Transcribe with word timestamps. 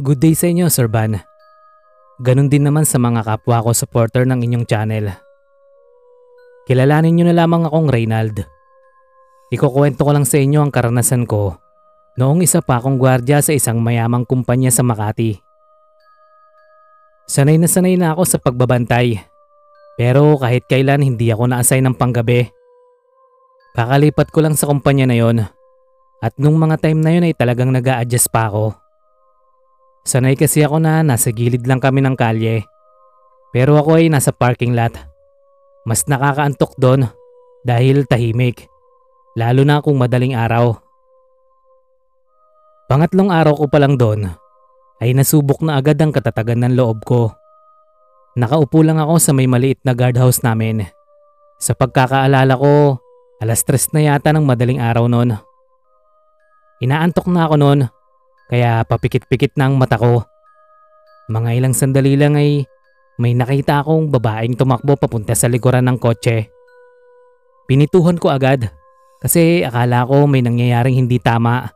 Good 0.00 0.24
day 0.24 0.32
sa 0.32 0.48
inyo, 0.48 0.72
Sir 0.72 0.88
Van. 0.88 1.20
Ganon 2.16 2.48
din 2.48 2.64
naman 2.64 2.88
sa 2.88 2.96
mga 2.96 3.28
kapwa 3.28 3.60
ko 3.60 3.76
supporter 3.76 4.24
ng 4.24 4.40
inyong 4.40 4.64
channel. 4.64 5.12
Kilalanin 6.64 7.12
nyo 7.12 7.24
na 7.28 7.36
lamang 7.36 7.68
akong 7.68 7.92
Reynald. 7.92 8.40
Ikukwento 9.52 10.08
ko 10.08 10.16
lang 10.16 10.24
sa 10.24 10.40
inyo 10.40 10.64
ang 10.64 10.72
karanasan 10.72 11.28
ko 11.28 11.60
noong 12.16 12.40
isa 12.40 12.64
pa 12.64 12.80
akong 12.80 12.96
gwardya 12.96 13.44
sa 13.44 13.52
isang 13.52 13.84
mayamang 13.84 14.24
kumpanya 14.24 14.72
sa 14.72 14.80
Makati. 14.80 15.36
Sanay 17.28 17.60
na 17.60 17.68
sanay 17.68 18.00
na 18.00 18.16
ako 18.16 18.22
sa 18.24 18.40
pagbabantay. 18.40 19.20
Pero 20.00 20.40
kahit 20.40 20.64
kailan 20.72 21.04
hindi 21.04 21.28
ako 21.28 21.52
na-assign 21.52 21.84
ng 21.84 22.00
panggabi. 22.00 22.48
Kakalipat 23.76 24.32
ko 24.32 24.40
lang 24.40 24.56
sa 24.56 24.72
kumpanya 24.72 25.04
na 25.04 25.20
yon. 25.20 25.44
At 26.24 26.32
nung 26.40 26.56
mga 26.56 26.80
time 26.80 27.04
na 27.04 27.12
yon 27.12 27.28
ay 27.28 27.36
talagang 27.36 27.68
nag 27.68 27.84
adjust 27.84 28.32
pa 28.32 28.48
ako. 28.48 28.81
Sanay 30.02 30.34
kasi 30.34 30.66
ako 30.66 30.82
na 30.82 31.06
nasa 31.06 31.30
gilid 31.30 31.62
lang 31.66 31.78
kami 31.78 32.02
ng 32.02 32.18
kalye. 32.18 32.66
Pero 33.54 33.78
ako 33.78 34.02
ay 34.02 34.10
nasa 34.10 34.34
parking 34.34 34.74
lot. 34.74 34.96
Mas 35.86 36.06
nakakaantok 36.10 36.74
doon 36.78 37.06
dahil 37.62 38.06
tahimik. 38.06 38.66
Lalo 39.38 39.62
na 39.62 39.78
kung 39.78 39.96
madaling 39.96 40.34
araw. 40.34 40.76
Pangatlong 42.90 43.30
araw 43.32 43.54
ko 43.56 43.66
pa 43.70 43.78
lang 43.80 43.96
doon 43.96 44.28
ay 45.00 45.16
nasubok 45.16 45.64
na 45.64 45.80
agad 45.80 45.98
ang 45.98 46.12
katatagan 46.12 46.62
ng 46.62 46.74
loob 46.76 47.02
ko. 47.06 47.32
Nakaupo 48.38 48.84
lang 48.84 49.02
ako 49.02 49.18
sa 49.18 49.32
may 49.34 49.50
maliit 49.50 49.82
na 49.82 49.96
guardhouse 49.96 50.44
namin. 50.44 50.86
Sa 51.62 51.74
pagkakaalala 51.78 52.54
ko, 52.58 52.98
alas 53.42 53.62
tres 53.62 53.90
na 53.94 54.02
yata 54.02 54.34
ng 54.34 54.46
madaling 54.46 54.78
araw 54.78 55.06
noon. 55.06 55.36
Inaantok 56.82 57.30
na 57.30 57.46
ako 57.46 57.54
noon, 57.58 57.80
kaya 58.52 58.84
papikit-pikit 58.84 59.56
na 59.56 59.72
ang 59.72 59.80
mata 59.80 59.96
ko. 59.96 60.28
Mga 61.32 61.56
ilang 61.56 61.72
sandali 61.72 62.20
lang 62.20 62.36
ay 62.36 62.68
may 63.16 63.32
nakita 63.32 63.80
akong 63.80 64.12
babaeng 64.12 64.60
tumakbo 64.60 65.00
papunta 65.00 65.32
sa 65.32 65.48
likuran 65.48 65.88
ng 65.88 65.96
kotse. 65.96 66.52
Pinituhan 67.64 68.20
ko 68.20 68.28
agad 68.28 68.68
kasi 69.24 69.64
akala 69.64 70.04
ko 70.04 70.28
may 70.28 70.44
nangyayaring 70.44 71.00
hindi 71.00 71.16
tama. 71.16 71.72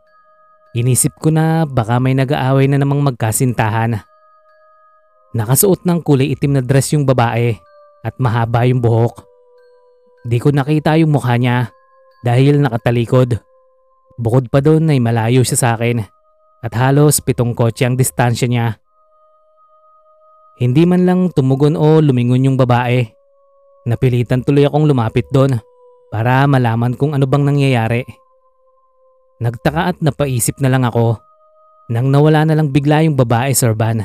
Inisip 0.76 1.16
ko 1.16 1.32
na 1.32 1.64
baka 1.64 1.96
may 1.96 2.12
nag-aaway 2.12 2.68
na 2.68 2.76
namang 2.76 3.00
magkasintahan. 3.00 3.96
Nakasuot 5.32 5.88
ng 5.88 6.04
kulay 6.04 6.36
itim 6.36 6.60
na 6.60 6.62
dress 6.62 6.92
yung 6.92 7.08
babae 7.08 7.56
at 8.04 8.20
mahaba 8.20 8.68
yung 8.68 8.84
buhok. 8.84 9.24
Di 10.28 10.36
ko 10.36 10.52
nakita 10.52 11.00
yung 11.00 11.16
mukha 11.16 11.40
niya 11.40 11.72
dahil 12.20 12.60
nakatalikod. 12.60 13.40
Bukod 14.20 14.52
pa 14.52 14.60
doon 14.60 14.92
ay 14.92 15.00
malayo 15.00 15.40
siya 15.40 15.56
sa 15.56 15.68
akin 15.80 16.15
at 16.66 16.74
halos 16.74 17.22
pitong 17.22 17.54
kotse 17.54 17.86
ang 17.86 17.94
distansya 17.94 18.50
niya. 18.50 18.66
Hindi 20.58 20.82
man 20.82 21.06
lang 21.06 21.20
tumugon 21.30 21.78
o 21.78 22.02
lumingon 22.02 22.50
yung 22.50 22.58
babae. 22.58 23.06
Napilitan 23.86 24.42
tuloy 24.42 24.66
akong 24.66 24.90
lumapit 24.90 25.30
doon 25.30 25.62
para 26.10 26.42
malaman 26.50 26.98
kung 26.98 27.14
ano 27.14 27.22
bang 27.30 27.46
nangyayari. 27.46 28.02
Nagtaka 29.38 29.94
at 29.94 29.96
napaisip 30.02 30.58
na 30.58 30.72
lang 30.72 30.82
ako 30.82 31.22
nang 31.92 32.10
nawala 32.10 32.42
na 32.42 32.58
lang 32.58 32.74
bigla 32.74 33.06
yung 33.06 33.14
babae 33.14 33.54
Sir 33.54 33.76
Van. 33.78 34.02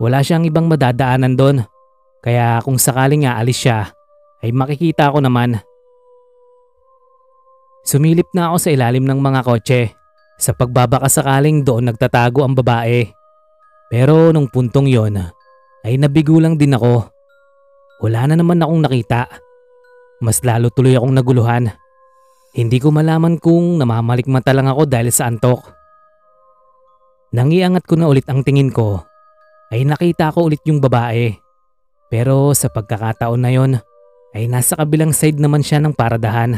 Wala 0.00 0.24
siyang 0.24 0.48
ibang 0.48 0.70
madadaanan 0.70 1.36
doon 1.36 1.66
kaya 2.24 2.62
kung 2.64 2.80
sakaling 2.80 3.28
aalis 3.28 3.58
siya 3.60 3.90
ay 4.40 4.54
makikita 4.54 5.12
ko 5.12 5.20
naman. 5.20 5.60
Sumilip 7.84 8.30
na 8.32 8.54
ako 8.54 8.56
sa 8.62 8.70
ilalim 8.72 9.04
ng 9.04 9.18
mga 9.18 9.40
kotse 9.44 9.95
sa 10.36 10.52
pagbabaka 10.52 11.08
sakaling 11.08 11.64
doon 11.64 11.88
nagtatago 11.88 12.44
ang 12.44 12.52
babae. 12.52 13.08
Pero 13.88 14.30
nung 14.32 14.48
puntong 14.52 14.88
yon 14.88 15.16
ay 15.86 15.94
nabigo 15.96 16.36
lang 16.42 16.60
din 16.60 16.76
ako. 16.76 17.08
Wala 18.04 18.28
na 18.28 18.34
naman 18.36 18.60
akong 18.60 18.82
nakita. 18.84 19.30
Mas 20.20 20.44
lalo 20.44 20.68
tuloy 20.68 20.96
akong 20.96 21.14
naguluhan. 21.16 21.72
Hindi 22.56 22.80
ko 22.80 22.88
malaman 22.88 23.36
kung 23.36 23.80
namamalikmata 23.80 24.52
lang 24.56 24.68
ako 24.68 24.88
dahil 24.88 25.08
sa 25.12 25.28
antok. 25.28 25.60
Nang 27.36 27.52
iangat 27.52 27.84
ko 27.84 28.00
na 28.00 28.08
ulit 28.08 28.24
ang 28.32 28.40
tingin 28.40 28.72
ko, 28.72 29.04
ay 29.68 29.84
nakita 29.84 30.32
ko 30.32 30.48
ulit 30.48 30.64
yung 30.64 30.80
babae. 30.80 31.36
Pero 32.08 32.56
sa 32.56 32.72
pagkakataon 32.72 33.40
na 33.40 33.50
yon, 33.52 33.72
ay 34.32 34.48
nasa 34.48 34.76
kabilang 34.78 35.12
side 35.12 35.36
naman 35.36 35.60
siya 35.60 35.82
ng 35.84 35.92
paradahan. 35.92 36.56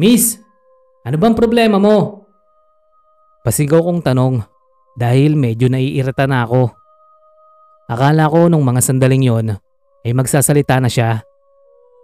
Miss, 0.00 0.40
ano 1.04 1.16
bang 1.20 1.36
problema 1.36 1.76
mo? 1.76 2.19
Pasigaw 3.40 3.80
kong 3.80 4.04
tanong 4.04 4.44
dahil 5.00 5.32
medyo 5.32 5.72
naiirita 5.72 6.28
na 6.28 6.44
ako. 6.44 6.76
Akala 7.88 8.28
ko 8.28 8.52
nung 8.52 8.62
mga 8.62 8.84
sandaling 8.84 9.24
yon 9.24 9.46
ay 10.04 10.12
magsasalita 10.12 10.76
na 10.78 10.92
siya. 10.92 11.24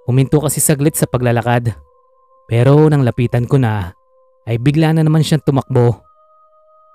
Huminto 0.09 0.41
kasi 0.41 0.65
saglit 0.65 0.97
sa 0.97 1.05
paglalakad. 1.05 1.77
Pero 2.47 2.87
nang 2.87 3.03
lapitan 3.03 3.45
ko 3.45 3.59
na, 3.59 3.91
ay 4.47 4.57
bigla 4.63 4.95
na 4.95 5.03
naman 5.03 5.27
siyang 5.27 5.43
tumakbo. 5.43 5.99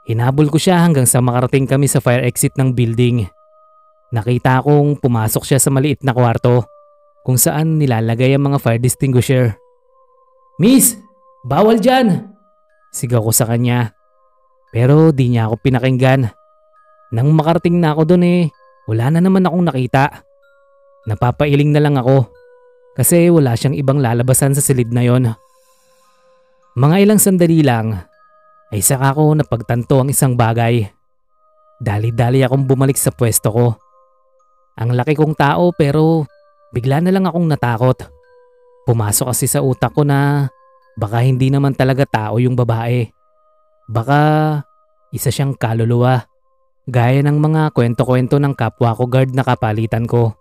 Hinabol 0.08 0.50
ko 0.50 0.58
siya 0.58 0.82
hanggang 0.82 1.06
sa 1.06 1.22
makarating 1.22 1.68
kami 1.68 1.86
sa 1.86 2.02
fire 2.02 2.24
exit 2.26 2.56
ng 2.58 2.74
building. 2.74 3.28
Nakita 4.12 4.64
kong 4.64 4.98
pumasok 5.00 5.44
siya 5.46 5.60
sa 5.62 5.70
maliit 5.70 6.02
na 6.02 6.16
kwarto 6.16 6.66
kung 7.22 7.38
saan 7.38 7.78
nilalagay 7.78 8.34
ang 8.34 8.50
mga 8.50 8.58
fire 8.58 8.82
distinguisher. 8.82 9.56
Miss! 10.58 10.98
Bawal 11.46 11.78
dyan! 11.78 12.34
Sigaw 12.92 13.22
ko 13.24 13.32
sa 13.32 13.46
kanya. 13.46 14.01
Pero 14.72 15.12
di 15.12 15.36
niya 15.36 15.52
ako 15.52 15.56
pinakinggan. 15.60 16.32
Nang 17.12 17.28
makarating 17.36 17.78
na 17.78 17.92
ako 17.92 18.16
doon 18.16 18.24
eh, 18.24 18.42
wala 18.88 19.12
na 19.12 19.20
naman 19.20 19.44
akong 19.44 19.68
nakita. 19.68 20.24
Napapailing 21.06 21.76
na 21.76 21.84
lang 21.84 22.00
ako 22.00 22.32
kasi 22.96 23.32
wala 23.32 23.56
siyang 23.56 23.76
ibang 23.76 24.00
lalabasan 24.00 24.56
sa 24.56 24.64
silid 24.64 24.92
na 24.92 25.04
yon. 25.04 25.32
Mga 26.76 26.96
ilang 27.04 27.20
sandali 27.20 27.64
lang 27.64 28.00
ay 28.72 28.80
saka 28.80 29.12
ko 29.12 29.36
napagtanto 29.36 30.00
ang 30.00 30.08
isang 30.08 30.40
bagay. 30.40 30.88
Dali-dali 31.84 32.40
akong 32.44 32.64
bumalik 32.64 32.96
sa 32.96 33.12
pwesto 33.12 33.52
ko. 33.52 33.68
Ang 34.80 34.96
laki 34.96 35.20
kong 35.20 35.36
tao 35.36 35.76
pero 35.76 36.24
bigla 36.72 37.04
na 37.04 37.12
lang 37.12 37.28
akong 37.28 37.48
natakot. 37.52 38.08
Pumasok 38.88 39.36
kasi 39.36 39.52
sa 39.52 39.60
utak 39.60 39.92
ko 39.92 40.08
na 40.08 40.48
baka 40.96 41.20
hindi 41.24 41.52
naman 41.52 41.76
talaga 41.76 42.08
tao 42.08 42.40
yung 42.40 42.56
babae. 42.56 43.21
Baka 43.90 44.22
isa 45.12 45.30
siyang 45.30 45.56
kaluluwa. 45.56 46.26
Gaya 46.90 47.22
ng 47.22 47.38
mga 47.38 47.72
kwento-kwento 47.78 48.42
ng 48.42 48.58
kapwa 48.58 48.98
ko 48.98 49.06
guard 49.06 49.32
na 49.38 49.46
kapalitan 49.46 50.10
ko. 50.10 50.34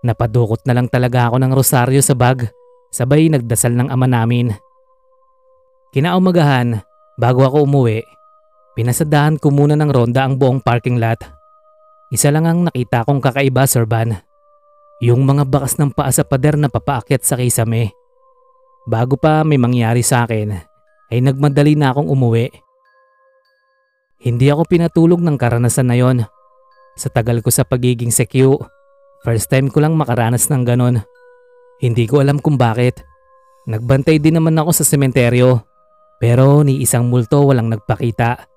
Napadukot 0.00 0.64
na 0.64 0.72
lang 0.72 0.88
talaga 0.88 1.28
ako 1.28 1.36
ng 1.44 1.52
rosaryo 1.52 2.00
sa 2.00 2.16
bag, 2.16 2.48
sabay 2.88 3.28
nagdasal 3.28 3.76
ng 3.76 3.88
ama 3.92 4.08
namin. 4.08 4.56
Kinaumagahan, 5.92 6.80
bago 7.20 7.44
ako 7.44 7.68
umuwi, 7.68 8.00
pinasadahan 8.72 9.36
ko 9.36 9.52
muna 9.52 9.76
ng 9.76 9.92
ronda 9.92 10.24
ang 10.24 10.40
buong 10.40 10.64
parking 10.64 10.96
lot. 10.96 11.20
Isa 12.08 12.32
lang 12.32 12.48
ang 12.48 12.64
nakita 12.64 13.04
kong 13.04 13.20
kakaiba, 13.20 13.68
Sir 13.68 13.84
Van. 13.84 14.16
Yung 15.04 15.28
mga 15.28 15.44
bakas 15.46 15.76
ng 15.76 15.92
paa 15.92 16.08
sa 16.08 16.24
pader 16.24 16.56
na 16.56 16.72
papaakyat 16.72 17.22
sa 17.22 17.36
kisame. 17.36 17.92
Bago 18.88 19.20
pa 19.20 19.44
may 19.44 19.60
mangyari 19.60 20.00
sa 20.00 20.24
akin, 20.24 20.69
ay 21.10 21.18
nagmadali 21.20 21.74
na 21.74 21.90
akong 21.90 22.08
umuwi. 22.08 22.54
Hindi 24.20 24.46
ako 24.48 24.62
pinatulog 24.66 25.20
ng 25.20 25.36
karanasan 25.36 25.90
na 25.90 25.96
yon. 25.98 26.24
Sa 26.94 27.10
tagal 27.10 27.42
ko 27.42 27.50
sa 27.50 27.66
pagiging 27.66 28.12
secure, 28.12 28.60
First 29.20 29.52
time 29.52 29.68
ko 29.68 29.84
lang 29.84 30.00
makaranas 30.00 30.48
ng 30.48 30.64
ganon. 30.64 31.04
Hindi 31.76 32.08
ko 32.08 32.24
alam 32.24 32.40
kung 32.40 32.56
bakit. 32.56 33.04
Nagbantay 33.68 34.16
din 34.16 34.40
naman 34.40 34.56
ako 34.56 34.72
sa 34.72 34.84
sementeryo. 34.84 35.60
Pero 36.16 36.64
ni 36.64 36.80
isang 36.80 37.12
multo 37.12 37.44
walang 37.44 37.68
nagpakita. 37.68 38.48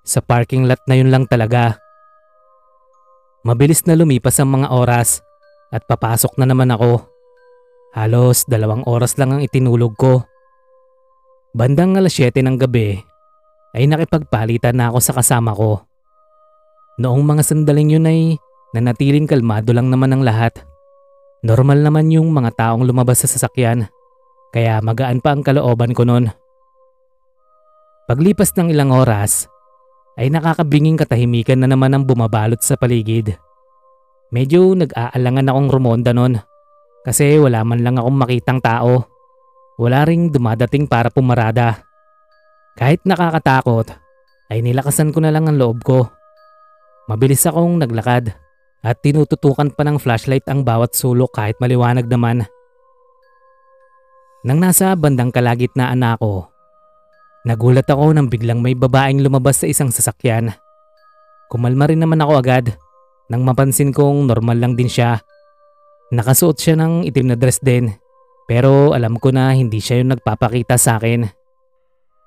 Sa 0.00 0.24
parking 0.24 0.64
lot 0.64 0.80
na 0.88 0.96
yun 0.96 1.12
lang 1.12 1.28
talaga. 1.28 1.76
Mabilis 3.44 3.84
na 3.84 3.92
lumipas 3.92 4.40
ang 4.40 4.56
mga 4.56 4.72
oras 4.72 5.20
at 5.68 5.84
papasok 5.84 6.40
na 6.40 6.48
naman 6.48 6.72
ako. 6.72 7.04
Halos 7.92 8.48
dalawang 8.48 8.88
oras 8.88 9.20
lang 9.20 9.36
ang 9.36 9.40
itinulog 9.44 10.00
ko. 10.00 10.24
Bandang 11.56 11.96
alas 11.96 12.12
7 12.12 12.44
ng 12.44 12.60
gabi 12.60 13.00
ay 13.72 13.88
nakipagpalitan 13.88 14.76
na 14.76 14.92
ako 14.92 14.98
sa 15.00 15.16
kasama 15.16 15.56
ko. 15.56 15.80
Noong 17.00 17.24
mga 17.24 17.42
sandaling 17.44 17.96
yun 17.96 18.04
ay 18.04 18.36
Nanatiling 18.76 19.24
kalmado 19.24 19.72
lang 19.72 19.88
naman 19.88 20.12
ang 20.12 20.20
lahat. 20.20 20.60
Normal 21.40 21.80
naman 21.80 22.12
yung 22.12 22.28
mga 22.28 22.52
taong 22.60 22.84
lumabas 22.84 23.24
sa 23.24 23.28
sasakyan, 23.30 23.88
kaya 24.52 24.84
magaan 24.84 25.24
pa 25.24 25.32
ang 25.32 25.40
kalooban 25.40 25.96
ko 25.96 26.04
noon. 26.04 26.28
Paglipas 28.04 28.52
ng 28.52 28.68
ilang 28.68 28.92
oras, 28.92 29.48
ay 30.20 30.28
nakakabinging 30.28 31.00
katahimikan 31.00 31.64
na 31.64 31.72
naman 31.72 31.96
ang 31.96 32.04
bumabalot 32.04 32.60
sa 32.60 32.76
paligid. 32.76 33.32
Medyo 34.28 34.76
nag-aalangan 34.76 35.48
akong 35.48 35.68
rumonda 35.72 36.12
noon 36.12 36.36
kasi 37.00 37.40
wala 37.40 37.64
man 37.64 37.80
lang 37.80 37.96
akong 37.96 38.16
makitang 38.20 38.60
tao. 38.60 39.08
Wala 39.76 40.08
ring 40.08 40.32
dumadating 40.32 40.88
para 40.88 41.12
pumarada. 41.12 41.84
Kahit 42.80 43.04
nakakatakot, 43.04 43.92
ay 44.48 44.64
nilakasan 44.64 45.12
ko 45.12 45.20
na 45.20 45.28
lang 45.28 45.44
ang 45.52 45.60
loob 45.60 45.84
ko. 45.84 46.08
Mabilis 47.12 47.44
akong 47.44 47.76
naglakad 47.76 48.32
at 48.80 48.96
tinututukan 49.04 49.68
pa 49.76 49.84
ng 49.84 50.00
flashlight 50.00 50.48
ang 50.48 50.64
bawat 50.64 50.96
sulok 50.96 51.36
kahit 51.36 51.60
maliwanag 51.60 52.08
naman. 52.08 52.48
Nang 54.48 54.64
nasa 54.64 54.96
bandang 54.96 55.28
kalagitnaan 55.28 56.00
na 56.00 56.16
ako, 56.16 56.48
nagulat 57.44 57.84
ako 57.84 58.16
nang 58.16 58.32
biglang 58.32 58.64
may 58.64 58.72
babaeng 58.72 59.20
lumabas 59.20 59.60
sa 59.60 59.68
isang 59.68 59.92
sasakyan. 59.92 60.56
Kumalma 61.52 61.84
rin 61.92 62.00
naman 62.00 62.24
ako 62.24 62.32
agad 62.40 62.66
nang 63.28 63.44
mapansin 63.44 63.92
kong 63.92 64.24
normal 64.24 64.56
lang 64.56 64.72
din 64.72 64.88
siya. 64.88 65.20
Nakasuot 66.16 66.56
siya 66.56 66.80
ng 66.80 67.04
itim 67.04 67.34
na 67.34 67.36
dress 67.36 67.60
din 67.60 67.92
pero 68.46 68.94
alam 68.94 69.18
ko 69.18 69.34
na 69.34 69.50
hindi 69.52 69.82
siya 69.82 70.00
yung 70.00 70.14
nagpapakita 70.14 70.78
sa 70.78 71.02
akin. 71.02 71.26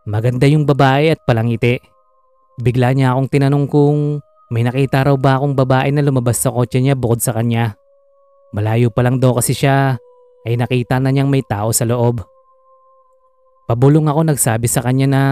Maganda 0.04 0.46
yung 0.52 0.68
babae 0.68 1.16
at 1.16 1.24
palangiti. 1.24 1.80
Bigla 2.60 2.92
niya 2.92 3.16
akong 3.16 3.32
tinanong 3.32 3.66
kung 3.72 4.20
may 4.52 4.68
nakita 4.68 5.08
raw 5.08 5.16
ba 5.16 5.40
akong 5.40 5.56
babae 5.56 5.96
na 5.96 6.04
lumabas 6.04 6.44
sa 6.44 6.52
kotse 6.52 6.84
niya 6.84 7.00
bukod 7.00 7.24
sa 7.24 7.32
kanya. 7.32 7.80
Malayo 8.52 8.92
pa 8.92 9.06
lang 9.06 9.22
daw 9.22 9.40
kasi 9.40 9.56
siya 9.56 9.96
ay 10.44 10.60
nakita 10.60 11.00
na 11.00 11.14
niyang 11.14 11.32
may 11.32 11.46
tao 11.46 11.72
sa 11.72 11.88
loob. 11.88 12.20
Pabulong 13.70 14.10
ako 14.10 14.34
nagsabi 14.34 14.66
sa 14.66 14.82
kanya 14.82 15.08
na 15.08 15.24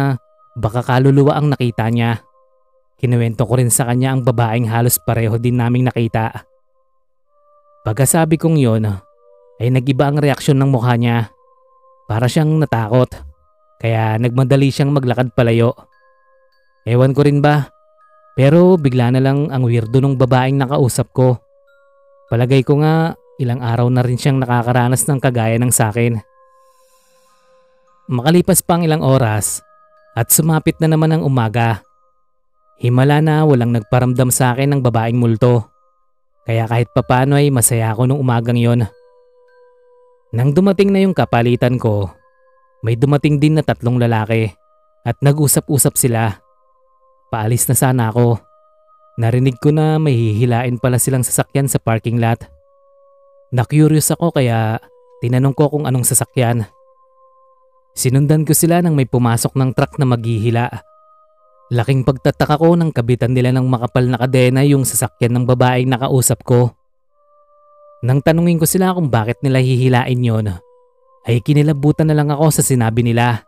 baka 0.54 0.86
kaluluwa 0.86 1.36
ang 1.36 1.52
nakita 1.52 1.90
niya. 1.90 2.22
Kinuwento 3.02 3.44
ko 3.50 3.58
rin 3.58 3.74
sa 3.74 3.90
kanya 3.90 4.14
ang 4.14 4.22
babaeng 4.22 4.70
halos 4.70 5.02
pareho 5.02 5.42
din 5.42 5.58
naming 5.58 5.90
nakita. 5.90 6.46
Pagkasabi 7.82 8.38
kong 8.38 8.62
yon, 8.62 8.86
ay 9.58 9.74
nagiba 9.74 10.10
ang 10.10 10.22
reaksyon 10.22 10.58
ng 10.62 10.70
mukha 10.70 10.94
niya. 10.98 11.34
Para 12.08 12.30
siyang 12.30 12.62
natakot, 12.62 13.12
kaya 13.82 14.18
nagmadali 14.22 14.72
siyang 14.72 14.94
maglakad 14.94 15.34
palayo. 15.34 15.76
Ewan 16.88 17.12
ko 17.12 17.26
rin 17.26 17.44
ba, 17.44 17.68
pero 18.38 18.78
bigla 18.78 19.12
na 19.12 19.20
lang 19.20 19.50
ang 19.50 19.66
weirdo 19.66 20.00
ng 20.00 20.16
babaeng 20.16 20.56
nakausap 20.56 21.12
ko. 21.12 21.42
Palagay 22.30 22.64
ko 22.64 22.80
nga 22.80 23.18
ilang 23.42 23.62
araw 23.62 23.90
na 23.90 24.06
rin 24.06 24.18
siyang 24.18 24.42
nakakaranas 24.42 25.06
ng 25.06 25.20
kagaya 25.20 25.58
ng 25.58 25.74
sakin. 25.74 26.22
Makalipas 28.08 28.64
pang 28.64 28.88
ilang 28.88 29.04
oras 29.04 29.60
at 30.16 30.32
sumapit 30.32 30.80
na 30.80 30.88
naman 30.88 31.12
ang 31.12 31.28
umaga. 31.28 31.84
Himala 32.80 33.20
na 33.20 33.44
walang 33.44 33.74
nagparamdam 33.74 34.30
sa 34.32 34.54
akin 34.54 34.74
ng 34.74 34.82
babaeng 34.86 35.18
multo. 35.18 35.68
Kaya 36.48 36.64
kahit 36.70 36.94
papano 36.96 37.36
ay 37.36 37.52
masaya 37.52 37.92
ako 37.92 38.08
nung 38.08 38.22
umagang 38.22 38.56
yon. 38.56 38.88
Nang 40.36 40.52
dumating 40.52 40.92
na 40.92 41.00
yung 41.00 41.16
kapalitan 41.16 41.80
ko, 41.80 42.12
may 42.84 43.00
dumating 43.00 43.40
din 43.40 43.56
na 43.56 43.64
tatlong 43.64 43.96
lalaki 43.96 44.52
at 45.08 45.16
nag-usap-usap 45.24 45.96
sila. 45.96 46.44
Paalis 47.32 47.64
na 47.72 47.76
sana 47.80 48.12
ako. 48.12 48.36
Narinig 49.16 49.56
ko 49.64 49.72
na 49.72 49.96
may 49.96 50.14
hihilain 50.14 50.84
pala 50.84 51.00
silang 51.00 51.24
sasakyan 51.24 51.72
sa 51.72 51.80
parking 51.80 52.20
lot. 52.20 52.44
Na-curious 53.56 54.12
ako 54.12 54.36
kaya 54.36 54.84
tinanong 55.24 55.56
ko 55.56 55.72
kung 55.72 55.88
anong 55.88 56.04
sasakyan. 56.04 56.68
Sinundan 57.96 58.44
ko 58.44 58.52
sila 58.52 58.84
nang 58.84 59.00
may 59.00 59.08
pumasok 59.08 59.56
ng 59.56 59.72
truck 59.74 59.96
na 59.96 60.06
maghihila. 60.06 60.68
Laking 61.72 62.04
pagtataka 62.04 62.60
ko 62.60 62.76
nang 62.76 62.92
kabitan 62.92 63.32
nila 63.32 63.56
ng 63.56 63.64
makapal 63.64 64.04
na 64.06 64.20
kadena 64.20 64.62
yung 64.68 64.84
sasakyan 64.84 65.40
ng 65.40 65.44
babaeng 65.48 65.88
nakausap 65.88 66.44
ko. 66.44 66.76
Nang 68.06 68.22
tanungin 68.22 68.62
ko 68.62 68.70
sila 68.70 68.94
kung 68.94 69.10
bakit 69.10 69.42
nila 69.42 69.58
hihilain 69.58 70.22
yon, 70.22 70.54
ay 71.26 71.42
kinilabutan 71.42 72.06
na 72.06 72.16
lang 72.16 72.30
ako 72.30 72.54
sa 72.54 72.64
sinabi 72.64 73.02
nila. 73.02 73.42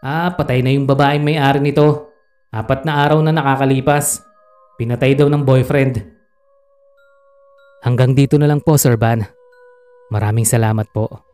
Ah, 0.00 0.32
patay 0.32 0.64
na 0.64 0.72
yung 0.72 0.88
babaeng 0.88 1.20
may-ari 1.20 1.60
nito. 1.60 2.08
Apat 2.50 2.88
na 2.88 3.04
araw 3.04 3.20
na 3.20 3.34
nakakalipas. 3.34 4.24
Pinatay 4.80 5.12
daw 5.12 5.28
ng 5.28 5.44
boyfriend. 5.44 6.00
Hanggang 7.84 8.16
dito 8.16 8.40
na 8.40 8.48
lang 8.48 8.64
po, 8.64 8.80
Sir 8.80 8.96
Van. 8.96 9.20
Maraming 10.08 10.48
salamat 10.48 10.88
po. 10.88 11.29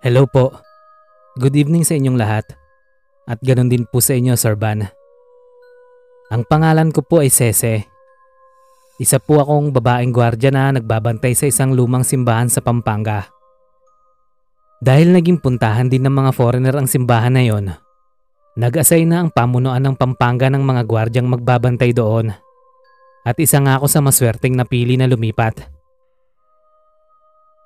Hello 0.00 0.24
po. 0.24 0.56
Good 1.36 1.60
evening 1.60 1.84
sa 1.84 1.92
inyong 1.92 2.16
lahat. 2.16 2.48
At 3.28 3.36
ganoon 3.44 3.68
din 3.68 3.84
po 3.84 4.00
sa 4.00 4.16
inyo, 4.16 4.32
Sir 4.32 4.56
Van. 4.56 4.88
Ang 6.32 6.48
pangalan 6.48 6.88
ko 6.88 7.04
po 7.04 7.20
ay 7.20 7.28
Sese. 7.28 7.84
Isa 8.96 9.20
po 9.20 9.44
akong 9.44 9.76
babaeng 9.76 10.08
gwardya 10.08 10.48
na 10.48 10.72
nagbabantay 10.72 11.36
sa 11.36 11.52
isang 11.52 11.76
lumang 11.76 12.00
simbahan 12.00 12.48
sa 12.48 12.64
Pampanga. 12.64 13.28
Dahil 14.80 15.12
naging 15.12 15.36
puntahan 15.36 15.92
din 15.92 16.08
ng 16.08 16.16
mga 16.16 16.32
foreigner 16.32 16.80
ang 16.80 16.88
simbahan 16.88 17.36
na 17.36 17.44
yon, 17.44 17.68
nag-assign 18.56 19.04
na 19.04 19.20
ang 19.20 19.28
pamunuan 19.28 19.84
ng 19.84 20.00
Pampanga 20.00 20.48
ng 20.48 20.64
mga 20.64 20.88
gwardyang 20.88 21.28
magbabantay 21.28 21.92
doon. 21.92 22.32
At 23.20 23.36
isa 23.36 23.60
nga 23.60 23.76
ako 23.76 23.84
sa 23.84 24.00
maswerteng 24.00 24.56
napili 24.56 24.96
na 24.96 25.04
lumipat. 25.04 25.60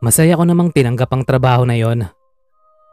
Masaya 0.02 0.34
ko 0.34 0.42
namang 0.42 0.74
tinanggap 0.74 1.14
ang 1.14 1.22
trabaho 1.22 1.62
na 1.62 1.78
yon 1.78 2.10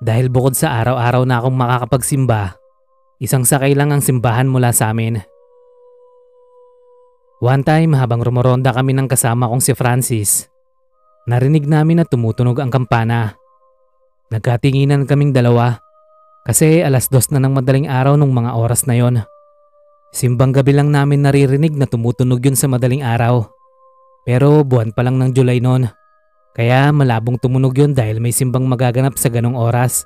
dahil 0.02 0.34
bukod 0.34 0.58
sa 0.58 0.82
araw-araw 0.82 1.24
na 1.30 1.38
akong 1.38 1.54
makakapagsimba, 1.54 2.58
isang 3.22 3.46
sakay 3.46 3.78
lang 3.78 3.94
ang 3.94 4.02
simbahan 4.02 4.50
mula 4.50 4.74
sa 4.74 4.90
amin. 4.90 5.22
One 7.42 7.62
time 7.62 7.94
habang 7.94 8.26
rumoronda 8.26 8.74
kami 8.74 8.98
ng 8.98 9.06
kasama 9.06 9.46
kong 9.46 9.62
si 9.62 9.74
Francis, 9.78 10.50
narinig 11.30 11.70
namin 11.70 12.02
na 12.02 12.06
tumutunog 12.06 12.58
ang 12.58 12.74
kampana. 12.74 13.38
Nagkatinginan 14.34 15.06
kaming 15.06 15.34
dalawa 15.34 15.78
kasi 16.42 16.82
alas 16.82 17.06
dos 17.10 17.30
na 17.30 17.38
ng 17.38 17.54
madaling 17.54 17.86
araw 17.86 18.18
nung 18.18 18.34
mga 18.34 18.58
oras 18.58 18.90
na 18.90 18.98
yon. 18.98 19.22
Simbang 20.12 20.52
gabi 20.52 20.74
lang 20.74 20.90
namin 20.90 21.24
naririnig 21.24 21.78
na 21.78 21.86
tumutunog 21.86 22.42
yun 22.42 22.58
sa 22.58 22.66
madaling 22.66 23.06
araw. 23.06 23.48
Pero 24.26 24.66
buwan 24.66 24.92
pa 24.92 25.06
lang 25.06 25.22
ng 25.22 25.32
July 25.32 25.62
noon. 25.62 25.88
Kaya 26.52 26.92
malabong 26.92 27.40
tumunog 27.40 27.72
yun 27.80 27.96
dahil 27.96 28.20
may 28.20 28.36
simbang 28.36 28.68
magaganap 28.68 29.16
sa 29.16 29.32
ganong 29.32 29.56
oras. 29.56 30.04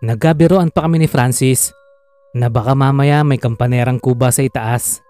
Nagkabiroan 0.00 0.72
pa 0.72 0.88
kami 0.88 1.04
ni 1.04 1.08
Francis 1.08 1.76
na 2.32 2.48
baka 2.48 2.72
mamaya 2.72 3.20
may 3.20 3.36
kampanerang 3.36 4.00
kuba 4.00 4.32
sa 4.32 4.40
itaas. 4.40 5.04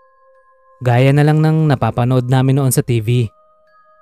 Gaya 0.83 1.15
na 1.15 1.23
lang 1.23 1.39
ng 1.39 1.71
napapanood 1.71 2.27
namin 2.27 2.59
noon 2.59 2.73
sa 2.75 2.83
TV. 2.83 3.31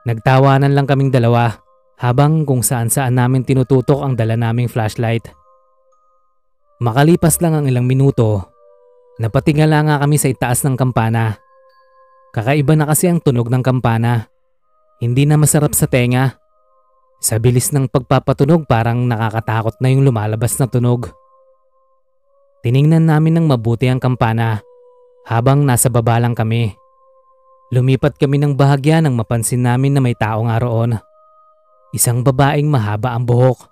Nagtawanan 0.08 0.72
lang 0.72 0.88
kaming 0.88 1.12
dalawa 1.12 1.60
habang 1.98 2.46
kung 2.46 2.64
saan 2.64 2.88
saan 2.88 3.18
namin 3.18 3.44
tinututok 3.44 4.00
ang 4.00 4.14
dala 4.14 4.38
naming 4.38 4.70
flashlight. 4.70 5.28
Makalipas 6.78 7.42
lang 7.42 7.58
ang 7.58 7.66
ilang 7.66 7.90
minuto, 7.90 8.54
napatingala 9.18 9.82
nga 9.82 9.96
kami 10.06 10.16
sa 10.16 10.30
itaas 10.30 10.62
ng 10.62 10.78
kampana. 10.78 11.42
Kakaiba 12.30 12.78
na 12.78 12.86
kasi 12.86 13.10
ang 13.10 13.18
tunog 13.18 13.50
ng 13.50 13.66
kampana. 13.66 14.30
Hindi 14.98 15.30
na 15.30 15.38
masarap 15.38 15.78
sa 15.78 15.86
tenga. 15.86 16.34
Sa 17.22 17.38
bilis 17.38 17.70
ng 17.70 17.86
pagpapatunog 17.86 18.66
parang 18.66 19.06
nakakatakot 19.06 19.78
na 19.78 19.94
yung 19.94 20.02
lumalabas 20.02 20.58
na 20.58 20.66
tunog. 20.66 21.10
Tiningnan 22.66 23.06
namin 23.06 23.38
ng 23.38 23.46
mabuti 23.46 23.86
ang 23.86 24.02
kampana 24.02 24.58
habang 25.22 25.62
nasa 25.62 25.86
baba 25.86 26.18
lang 26.18 26.34
kami. 26.34 26.74
Lumipat 27.70 28.18
kami 28.18 28.42
ng 28.42 28.58
bahagya 28.58 28.98
nang 28.98 29.14
mapansin 29.14 29.62
namin 29.62 29.94
na 29.94 30.02
may 30.02 30.18
tao 30.18 30.42
nga 30.42 30.58
roon. 30.58 30.98
Isang 31.94 32.26
babaeng 32.26 32.66
mahaba 32.66 33.14
ang 33.14 33.22
buhok. 33.22 33.70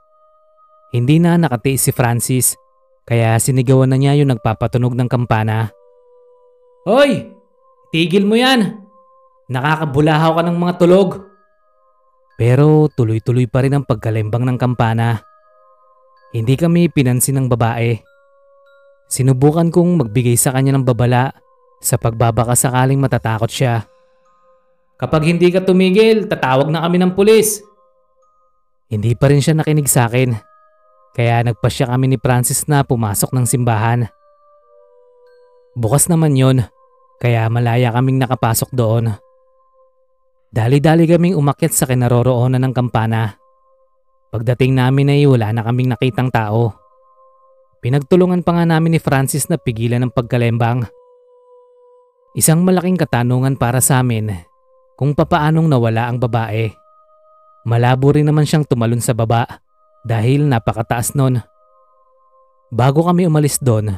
Hindi 0.94 1.18
na 1.18 1.34
nakatiis 1.34 1.90
si 1.90 1.90
Francis 1.90 2.54
kaya 3.02 3.34
sinigawan 3.42 3.90
na 3.90 3.98
niya 3.98 4.14
yung 4.22 4.30
nagpapatunog 4.30 4.94
ng 4.94 5.10
kampana. 5.10 5.74
Hoy! 6.86 7.34
Tigil 7.90 8.22
mo 8.22 8.38
yan! 8.38 8.85
Nakakabulahaw 9.46 10.38
ka 10.38 10.42
ng 10.42 10.58
mga 10.58 10.74
tulog. 10.82 11.08
Pero 12.34 12.90
tuloy-tuloy 12.92 13.46
pa 13.46 13.62
rin 13.62 13.78
ang 13.78 13.84
pagkalembang 13.86 14.42
ng 14.42 14.58
kampana. 14.58 15.22
Hindi 16.34 16.58
kami 16.58 16.90
pinansin 16.90 17.38
ng 17.40 17.46
babae. 17.48 17.96
Sinubukan 19.06 19.70
kong 19.70 20.02
magbigay 20.02 20.34
sa 20.34 20.50
kanya 20.50 20.74
ng 20.74 20.84
babala 20.84 21.30
sa 21.78 21.94
pagbabaka 21.94 22.58
sakaling 22.58 22.98
matatakot 22.98 23.48
siya. 23.48 23.86
Kapag 24.98 25.28
hindi 25.30 25.54
ka 25.54 25.62
tumigil, 25.62 26.26
tatawag 26.26 26.66
na 26.68 26.82
kami 26.82 26.98
ng 26.98 27.14
pulis. 27.14 27.62
Hindi 28.90 29.14
pa 29.14 29.30
rin 29.30 29.40
siya 29.40 29.56
nakinig 29.56 29.86
sa 29.86 30.10
akin. 30.10 30.34
Kaya 31.16 31.46
nagpasya 31.46 31.88
kami 31.88 32.12
ni 32.12 32.18
Francis 32.20 32.66
na 32.68 32.84
pumasok 32.84 33.32
ng 33.32 33.46
simbahan. 33.48 34.10
Bukas 35.76 36.08
naman 36.08 36.36
yon, 36.36 36.64
kaya 37.20 37.48
malaya 37.48 37.92
kaming 37.92 38.20
nakapasok 38.20 38.72
doon. 38.72 39.16
Dali-dali 40.52 41.10
kaming 41.10 41.34
umakyat 41.34 41.72
sa 41.74 41.84
kinaroroonan 41.90 42.62
ng 42.62 42.74
kampana. 42.74 43.34
Pagdating 44.30 44.78
namin 44.78 45.10
ay 45.10 45.26
wala 45.26 45.50
na 45.50 45.62
kaming 45.66 45.90
nakitang 45.90 46.30
tao. 46.30 46.74
Pinagtulungan 47.82 48.42
pa 48.42 48.56
nga 48.58 48.64
namin 48.66 48.96
ni 48.96 49.00
Francis 49.02 49.46
na 49.46 49.58
pigilan 49.58 50.02
ng 50.02 50.12
pagkalembang. 50.12 50.86
Isang 52.36 52.66
malaking 52.66 53.00
katanungan 53.00 53.56
para 53.56 53.80
sa 53.80 54.04
amin 54.04 54.28
kung 54.98 55.16
papaanong 55.16 55.68
nawala 55.70 56.10
ang 56.10 56.20
babae. 56.20 56.68
Malabo 57.64 58.12
rin 58.12 58.28
naman 58.28 58.44
siyang 58.44 58.68
tumalon 58.68 59.00
sa 59.00 59.16
baba 59.16 59.44
dahil 60.04 60.46
napakataas 60.46 61.16
nun. 61.16 61.40
Bago 62.70 63.06
kami 63.06 63.26
umalis 63.26 63.58
doon 63.62 63.94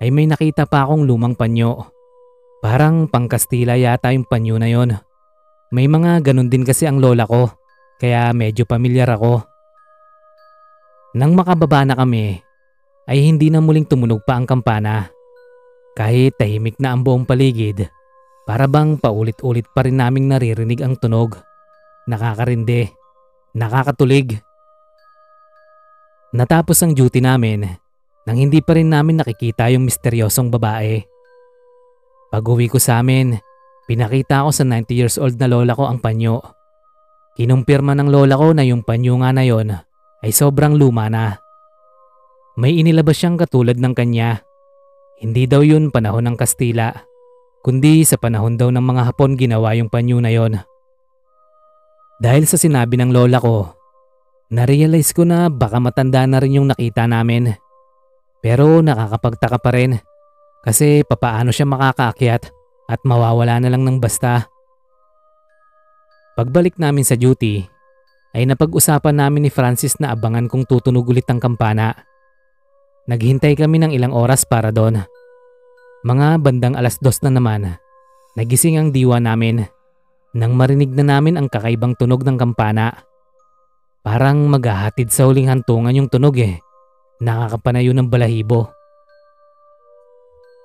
ay 0.00 0.08
may 0.12 0.28
nakita 0.28 0.68
pa 0.68 0.84
akong 0.84 1.06
lumang 1.06 1.38
panyo. 1.38 1.88
Parang 2.60 3.06
pangkastila 3.06 3.78
yata 3.78 4.10
yung 4.10 4.26
panyo 4.26 4.56
na 4.58 4.68
yon. 4.68 5.05
May 5.74 5.90
mga 5.90 6.22
ganun 6.30 6.46
din 6.46 6.62
kasi 6.62 6.86
ang 6.86 7.02
lola 7.02 7.26
ko 7.26 7.50
kaya 7.98 8.30
medyo 8.36 8.68
pamilyar 8.68 9.16
ako. 9.16 9.42
Nang 11.16 11.32
makababa 11.32 11.82
na 11.82 11.96
kami 11.96 12.38
ay 13.08 13.18
hindi 13.24 13.48
na 13.48 13.64
muling 13.64 13.88
tumunog 13.88 14.22
pa 14.22 14.36
ang 14.36 14.44
kampana. 14.44 15.08
Kahit 15.96 16.36
tahimik 16.36 16.76
na 16.76 16.92
ang 16.92 17.00
buong 17.00 17.24
paligid, 17.24 17.88
para 18.44 18.68
bang 18.68 19.00
paulit-ulit 19.00 19.64
pa 19.72 19.82
rin 19.82 19.96
naming 19.96 20.28
naririnig 20.28 20.84
ang 20.84 20.94
tunog. 21.00 21.40
Nakakarindi, 22.04 22.86
nakakatulig. 23.56 24.38
Natapos 26.36 26.78
ang 26.84 26.92
duty 26.92 27.24
namin 27.24 27.64
nang 28.28 28.36
hindi 28.36 28.60
pa 28.60 28.76
rin 28.76 28.92
namin 28.92 29.24
nakikita 29.24 29.72
yung 29.72 29.88
misteryosong 29.88 30.52
babae. 30.52 31.00
Pag 32.28 32.44
uwi 32.44 32.68
ko 32.68 32.76
sa 32.76 33.00
amin, 33.00 33.38
pinakita 33.86 34.42
ko 34.44 34.50
sa 34.50 34.66
90 34.66 34.90
years 34.92 35.16
old 35.16 35.38
na 35.38 35.46
lola 35.46 35.72
ko 35.72 35.86
ang 35.86 36.02
panyo. 36.02 36.42
Kinumpirma 37.38 37.94
ng 37.94 38.10
lola 38.10 38.34
ko 38.34 38.50
na 38.50 38.66
yung 38.66 38.82
panyo 38.82 39.14
nga 39.22 39.30
na 39.30 39.46
yon 39.46 39.70
ay 40.24 40.32
sobrang 40.34 40.74
luma 40.74 41.06
na. 41.06 41.38
May 42.58 42.80
inilabas 42.82 43.20
siyang 43.20 43.38
katulad 43.38 43.78
ng 43.78 43.94
kanya. 43.94 44.42
Hindi 45.22 45.46
daw 45.46 45.60
yun 45.60 45.92
panahon 45.92 46.26
ng 46.26 46.36
Kastila, 46.36 46.92
kundi 47.60 48.02
sa 48.02 48.16
panahon 48.16 48.56
daw 48.56 48.72
ng 48.72 48.80
mga 48.80 49.02
Hapon 49.12 49.36
ginawa 49.36 49.76
yung 49.76 49.92
panyo 49.92 50.18
na 50.18 50.32
yon. 50.32 50.60
Dahil 52.16 52.48
sa 52.48 52.56
sinabi 52.56 52.96
ng 52.96 53.12
lola 53.12 53.36
ko, 53.36 53.76
narealize 54.48 55.12
ko 55.12 55.28
na 55.28 55.52
baka 55.52 55.76
matanda 55.76 56.24
na 56.24 56.40
rin 56.40 56.56
yung 56.56 56.68
nakita 56.72 57.04
namin. 57.04 57.52
Pero 58.40 58.80
nakakapagtaka 58.80 59.60
pa 59.60 59.70
rin 59.76 60.00
kasi 60.64 61.04
papaano 61.04 61.52
siya 61.52 61.68
makakaakyat 61.68 62.55
at 62.86 63.02
mawawala 63.02 63.58
na 63.58 63.68
lang 63.70 63.82
ng 63.82 63.98
basta. 63.98 64.46
Pagbalik 66.38 66.78
namin 66.78 67.02
sa 67.02 67.18
duty, 67.18 67.66
ay 68.36 68.44
napag-usapan 68.44 69.16
namin 69.16 69.48
ni 69.48 69.50
Francis 69.50 69.96
na 69.96 70.12
abangan 70.12 70.44
kung 70.44 70.68
tutunog 70.68 71.08
ulit 71.08 71.24
ang 71.32 71.40
kampana. 71.40 71.96
Naghintay 73.08 73.56
kami 73.56 73.80
ng 73.80 73.96
ilang 73.96 74.12
oras 74.12 74.44
para 74.44 74.68
doon. 74.68 75.00
Mga 76.04 76.44
bandang 76.44 76.76
alas 76.76 77.00
dos 77.00 77.24
na 77.24 77.32
naman, 77.32 77.80
nagising 78.36 78.76
ang 78.76 78.92
diwa 78.92 79.16
namin 79.16 79.64
nang 80.36 80.52
marinig 80.52 80.92
na 80.92 81.16
namin 81.16 81.40
ang 81.40 81.48
kakaibang 81.48 81.96
tunog 81.96 82.20
ng 82.20 82.36
kampana. 82.36 82.92
Parang 84.04 84.44
maghahatid 84.52 85.08
sa 85.08 85.24
huling 85.24 85.48
hantungan 85.48 85.96
yung 85.96 86.12
tunog 86.12 86.36
eh. 86.36 86.60
Nakakapanayo 87.24 87.96
ng 87.96 88.12
balahibo. 88.12 88.75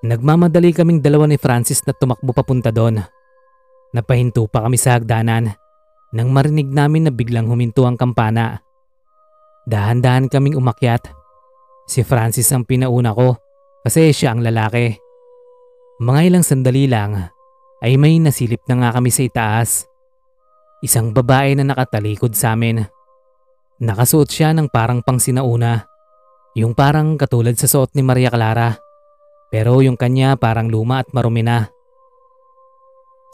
Nagmamadali 0.01 0.73
kaming 0.73 0.99
dalawa 0.99 1.29
ni 1.29 1.37
Francis 1.37 1.85
na 1.85 1.93
tumakbo 1.93 2.33
papunta 2.33 2.73
doon. 2.73 3.01
Napahinto 3.93 4.47
pa 4.49 4.65
kami 4.65 4.79
sa 4.79 4.97
hagdanan 4.97 5.53
nang 6.11 6.29
marinig 6.33 6.67
namin 6.67 7.07
na 7.07 7.11
biglang 7.13 7.45
huminto 7.45 7.85
ang 7.85 7.95
kampana. 7.95 8.59
Dahan-dahan 9.69 10.27
kaming 10.27 10.57
umakyat 10.57 11.21
Si 11.91 12.07
Francis 12.07 12.47
ang 12.55 12.63
pinauna 12.63 13.11
ko 13.11 13.35
kasi 13.83 14.15
siya 14.15 14.31
ang 14.31 14.39
lalaki. 14.39 14.95
Mga 15.99 16.21
ilang 16.31 16.45
sandali 16.47 16.87
lang 16.87 17.19
ay 17.83 17.99
may 17.99 18.15
nasilip 18.15 18.63
na 18.71 18.79
nga 18.79 18.89
kami 18.95 19.11
sa 19.11 19.27
itaas. 19.27 19.83
Isang 20.79 21.11
babae 21.11 21.51
na 21.59 21.67
nakatalikod 21.67 22.31
sa 22.31 22.55
amin. 22.55 22.87
Nakasuot 23.83 24.31
siya 24.31 24.55
ng 24.55 24.71
parang 24.71 25.03
pang 25.03 25.19
sinauna. 25.19 25.83
Yung 26.55 26.71
parang 26.71 27.19
katulad 27.19 27.59
sa 27.59 27.67
suot 27.67 27.91
ni 27.91 28.07
Maria 28.07 28.31
Clara. 28.31 28.71
Pero 29.51 29.83
yung 29.83 29.99
kanya 29.99 30.39
parang 30.39 30.71
luma 30.71 31.03
at 31.03 31.11
marumi 31.11 31.43
na. 31.43 31.67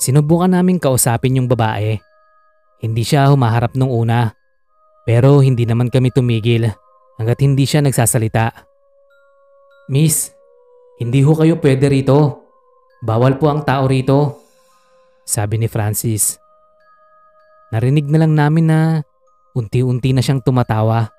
Sinubukan 0.02 0.50
namin 0.50 0.82
kausapin 0.82 1.38
yung 1.38 1.46
babae. 1.46 2.02
Hindi 2.82 3.06
siya 3.06 3.30
humaharap 3.30 3.78
nung 3.78 3.94
una. 3.94 4.34
Pero 5.06 5.46
hindi 5.46 5.70
naman 5.70 5.94
kami 5.94 6.10
tumigil 6.10 6.74
hanggat 7.22 7.40
hindi 7.46 7.70
siya 7.70 7.86
nagsasalita. 7.86 8.50
Miss, 9.94 10.34
hindi 10.98 11.22
ho 11.22 11.38
kayo 11.38 11.62
pwede 11.62 11.86
rito. 11.86 12.50
Bawal 13.06 13.38
po 13.38 13.54
ang 13.54 13.62
tao 13.62 13.86
rito. 13.86 14.42
Sabi 15.22 15.62
ni 15.62 15.70
Francis. 15.70 16.42
Narinig 17.70 18.10
na 18.10 18.26
lang 18.26 18.34
namin 18.34 18.66
na 18.66 18.80
unti-unti 19.54 20.18
na 20.18 20.26
siyang 20.26 20.42
tumatawa. 20.42 21.14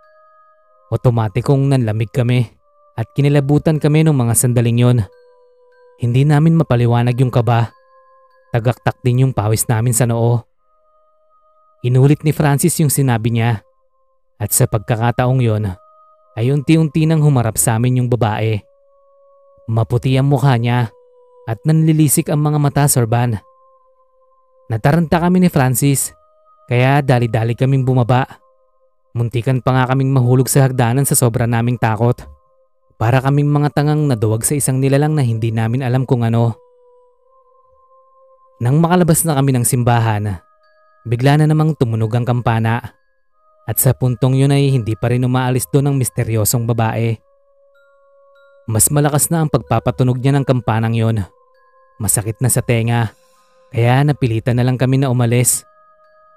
Otomatikong 0.90 1.70
nanlamig 1.70 2.10
kami 2.10 2.57
at 2.98 3.06
kinilabutan 3.14 3.78
kami 3.78 4.02
ng 4.02 4.10
mga 4.10 4.34
sandaling 4.34 4.82
yon. 4.82 4.98
Hindi 6.02 6.26
namin 6.26 6.58
mapaliwanag 6.58 7.14
yung 7.22 7.30
kaba. 7.30 7.70
Tagaktak 8.50 8.98
din 9.06 9.22
yung 9.22 9.32
pawis 9.34 9.70
namin 9.70 9.94
sa 9.94 10.02
noo. 10.10 10.42
Inulit 11.86 12.26
ni 12.26 12.34
Francis 12.34 12.74
yung 12.82 12.90
sinabi 12.90 13.30
niya. 13.30 13.62
At 14.42 14.50
sa 14.50 14.66
pagkakataong 14.66 15.38
yon, 15.38 15.70
ay 16.34 16.50
unti-unti 16.50 17.06
nang 17.06 17.22
humarap 17.22 17.54
sa 17.54 17.78
amin 17.78 18.02
yung 18.02 18.10
babae. 18.10 18.58
Maputi 19.70 20.18
ang 20.18 20.30
mukha 20.30 20.58
niya 20.58 20.90
at 21.46 21.58
nanlilisik 21.62 22.30
ang 22.30 22.42
mga 22.42 22.58
mata, 22.58 22.84
Sorban. 22.90 23.38
Nataranta 24.70 25.22
kami 25.22 25.42
ni 25.42 25.50
Francis 25.50 26.14
kaya 26.66 27.02
dali-dali 27.02 27.54
kaming 27.54 27.86
bumaba. 27.86 28.26
Muntikan 29.14 29.62
pa 29.62 29.74
nga 29.74 29.84
kaming 29.94 30.14
mahulog 30.14 30.46
sa 30.46 30.66
hagdanan 30.66 31.06
sa 31.06 31.18
sobra 31.18 31.46
naming 31.46 31.78
takot. 31.78 32.37
Para 32.98 33.22
kaming 33.22 33.46
mga 33.46 33.78
tangang 33.78 34.10
naduwag 34.10 34.42
sa 34.42 34.58
isang 34.58 34.82
nilalang 34.82 35.14
na 35.14 35.22
hindi 35.22 35.54
namin 35.54 35.86
alam 35.86 36.02
kung 36.02 36.26
ano. 36.26 36.58
Nang 38.58 38.82
makalabas 38.82 39.22
na 39.22 39.38
kami 39.38 39.54
ng 39.54 39.62
simbahan, 39.62 40.42
bigla 41.06 41.38
na 41.38 41.46
namang 41.46 41.78
tumunog 41.78 42.10
ang 42.10 42.26
kampana. 42.26 42.98
At 43.70 43.78
sa 43.78 43.94
puntong 43.94 44.34
yun 44.34 44.50
ay 44.50 44.74
hindi 44.74 44.98
pa 44.98 45.14
rin 45.14 45.22
umaalis 45.22 45.70
doon 45.70 45.94
ang 45.94 45.96
misteryosong 46.00 46.66
babae. 46.66 47.14
Mas 48.66 48.90
malakas 48.90 49.30
na 49.30 49.46
ang 49.46 49.48
pagpapatunog 49.48 50.18
niya 50.18 50.34
ng 50.34 50.42
kampanang 50.42 50.98
yon. 50.98 51.22
Masakit 52.02 52.42
na 52.42 52.50
sa 52.50 52.66
tenga, 52.66 53.14
kaya 53.70 54.02
napilitan 54.02 54.58
na 54.58 54.66
lang 54.66 54.74
kami 54.74 54.98
na 54.98 55.06
umalis. 55.06 55.62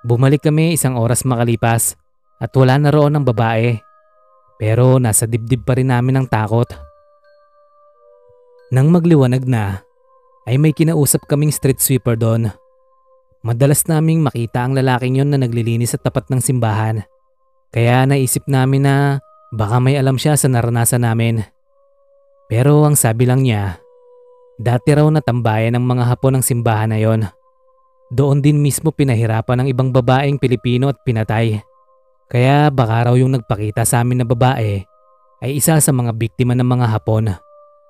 Bumalik 0.05 0.45
kami 0.45 0.77
isang 0.77 0.93
oras 0.93 1.25
makalipas 1.25 1.97
at 2.37 2.53
wala 2.53 2.77
na 2.77 2.93
roon 2.93 3.17
ang 3.17 3.25
babae. 3.25 3.81
Pero 4.61 5.01
nasa 5.01 5.25
dibdib 5.25 5.65
pa 5.65 5.73
rin 5.73 5.89
namin 5.89 6.21
ang 6.21 6.27
takot. 6.29 6.69
Nang 8.69 8.93
magliwanag 8.93 9.49
na, 9.49 9.81
ay 10.45 10.61
may 10.61 10.69
kinausap 10.69 11.25
kaming 11.25 11.49
street 11.49 11.81
sweeper 11.81 12.13
doon. 12.13 12.53
Madalas 13.41 13.89
naming 13.89 14.21
makita 14.21 14.61
ang 14.61 14.77
lalaking 14.77 15.17
yon 15.17 15.33
na 15.33 15.41
naglilinis 15.41 15.97
sa 15.97 15.99
tapat 15.99 16.29
ng 16.29 16.37
simbahan. 16.37 17.01
Kaya 17.73 18.05
naisip 18.05 18.45
namin 18.45 18.85
na 18.85 19.17
baka 19.49 19.81
may 19.81 19.97
alam 19.97 20.21
siya 20.21 20.37
sa 20.37 20.45
naranasan 20.45 21.01
namin. 21.01 21.41
Pero 22.45 22.85
ang 22.85 22.93
sabi 22.93 23.25
lang 23.25 23.41
niya, 23.41 23.81
dati 24.61 24.93
raw 24.93 25.09
natambayan 25.09 25.73
ng 25.73 25.85
mga 25.89 26.03
hapon 26.05 26.37
ng 26.37 26.45
simbahan 26.45 26.93
na 26.93 27.01
yon. 27.01 27.25
Doon 28.13 28.45
din 28.45 28.61
mismo 28.61 28.93
pinahirapan 28.93 29.65
ng 29.65 29.67
ibang 29.73 29.89
babaeng 29.89 30.37
Pilipino 30.37 30.93
at 30.93 31.01
pinatay. 31.01 31.63
Kaya 32.31 32.71
baka 32.71 33.11
raw 33.11 33.15
yung 33.19 33.35
nagpakita 33.35 33.83
sa 33.83 33.99
amin 33.99 34.23
na 34.23 34.27
babae 34.27 34.87
ay 35.43 35.51
isa 35.51 35.75
sa 35.75 35.91
mga 35.91 36.15
biktima 36.15 36.55
ng 36.55 36.63
mga 36.63 36.87
hapon 36.95 37.35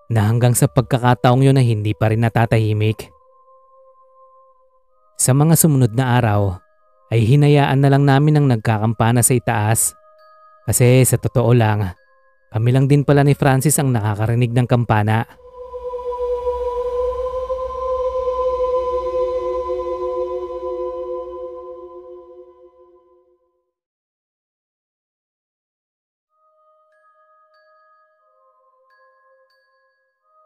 na 0.10 0.22
hanggang 0.26 0.58
sa 0.58 0.66
pagkakataong 0.66 1.46
yun 1.46 1.54
na 1.54 1.62
hindi 1.62 1.94
pa 1.94 2.10
rin 2.10 2.26
natatahimik. 2.26 3.14
Sa 5.22 5.38
mga 5.38 5.54
sumunod 5.54 5.94
na 5.94 6.18
araw, 6.18 6.58
ay 7.14 7.22
hinayaan 7.22 7.86
na 7.86 7.94
lang 7.94 8.04
namin 8.10 8.42
ang 8.42 8.46
nagkakampana 8.50 9.22
sa 9.22 9.38
itaas. 9.38 9.94
Kasi 10.66 11.06
sa 11.06 11.22
totoo 11.22 11.54
lang, 11.54 11.94
kami 12.50 12.70
lang 12.74 12.90
din 12.90 13.06
pala 13.06 13.22
ni 13.22 13.38
Francis 13.38 13.78
ang 13.78 13.94
nakakarinig 13.94 14.50
ng 14.50 14.66
kampana. 14.66 15.28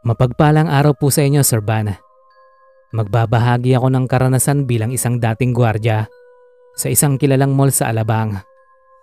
Mapagpalang 0.05 0.69
araw 0.69 0.93
po 0.93 1.09
sa 1.09 1.25
inyo, 1.25 1.41
Sir 1.41 1.65
Van. 1.65 1.89
Magbabahagi 2.93 3.73
ako 3.73 3.89
ng 3.89 4.05
karanasan 4.05 4.69
bilang 4.69 4.93
isang 4.93 5.17
dating 5.17 5.49
gwardya 5.49 6.05
sa 6.77 6.87
isang 6.93 7.17
kilalang 7.17 7.57
mall 7.57 7.73
sa 7.73 7.89
Alabang. 7.89 8.37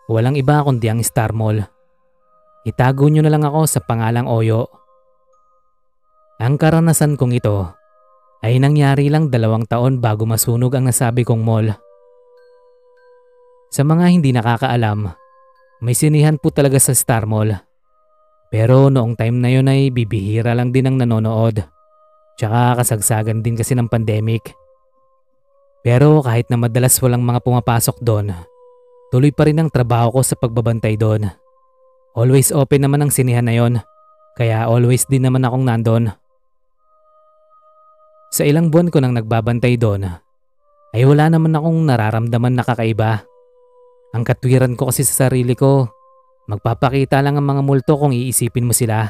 Walang 0.06 0.38
iba 0.38 0.62
kundi 0.62 0.86
ang 0.86 1.02
Star 1.02 1.34
Mall. 1.34 1.58
itago 2.62 3.10
nyo 3.10 3.26
na 3.26 3.34
lang 3.34 3.42
ako 3.42 3.66
sa 3.66 3.82
pangalang 3.82 4.30
Oyo. 4.30 4.70
Ang 6.38 6.54
karanasan 6.54 7.18
kong 7.18 7.34
ito 7.34 7.74
ay 8.46 8.62
nangyari 8.62 9.10
lang 9.10 9.26
dalawang 9.26 9.66
taon 9.66 9.98
bago 9.98 10.22
masunog 10.22 10.70
ang 10.78 10.86
nasabi 10.86 11.26
kong 11.26 11.42
mall. 11.42 11.66
Sa 13.74 13.82
mga 13.82 14.06
hindi 14.06 14.30
nakakaalam, 14.30 15.10
may 15.82 15.98
sinihan 15.98 16.38
po 16.38 16.54
talaga 16.54 16.78
sa 16.78 16.94
Star 16.94 17.26
Mall. 17.26 17.71
Pero 18.52 18.92
noong 18.92 19.16
time 19.16 19.40
na 19.40 19.48
yun 19.48 19.64
ay 19.64 19.88
bibihira 19.88 20.52
lang 20.52 20.76
din 20.76 20.84
ang 20.84 21.00
nanonood. 21.00 21.64
Tsaka 22.36 22.84
kasagsagan 22.84 23.40
din 23.40 23.56
kasi 23.56 23.72
ng 23.72 23.88
pandemic. 23.88 24.52
Pero 25.80 26.20
kahit 26.20 26.52
na 26.52 26.60
madalas 26.60 27.00
walang 27.00 27.24
mga 27.24 27.40
pumapasok 27.40 28.04
doon, 28.04 28.36
tuloy 29.08 29.32
pa 29.32 29.48
rin 29.48 29.56
ang 29.56 29.72
trabaho 29.72 30.12
ko 30.12 30.20
sa 30.20 30.36
pagbabantay 30.36 31.00
doon. 31.00 31.32
Always 32.12 32.52
open 32.52 32.84
naman 32.84 33.00
ang 33.00 33.10
sinihan 33.10 33.48
na 33.48 33.56
yon, 33.56 33.80
kaya 34.36 34.68
always 34.68 35.08
din 35.08 35.24
naman 35.24 35.48
akong 35.48 35.64
nandon. 35.64 36.12
Sa 38.32 38.44
ilang 38.44 38.68
buwan 38.68 38.92
ko 38.92 39.00
nang 39.00 39.16
nagbabantay 39.16 39.80
doon, 39.80 40.12
ay 40.92 41.02
wala 41.08 41.32
naman 41.32 41.56
akong 41.56 41.88
nararamdaman 41.88 42.52
na 42.52 42.64
kakaiba. 42.64 43.24
Ang 44.12 44.28
katwiran 44.28 44.76
ko 44.76 44.92
kasi 44.92 45.08
sa 45.08 45.26
sarili 45.26 45.56
ko, 45.56 45.88
magpapakita 46.52 47.24
lang 47.24 47.40
ang 47.40 47.48
mga 47.48 47.62
multo 47.64 47.96
kung 47.96 48.12
iisipin 48.12 48.68
mo 48.68 48.76
sila. 48.76 49.08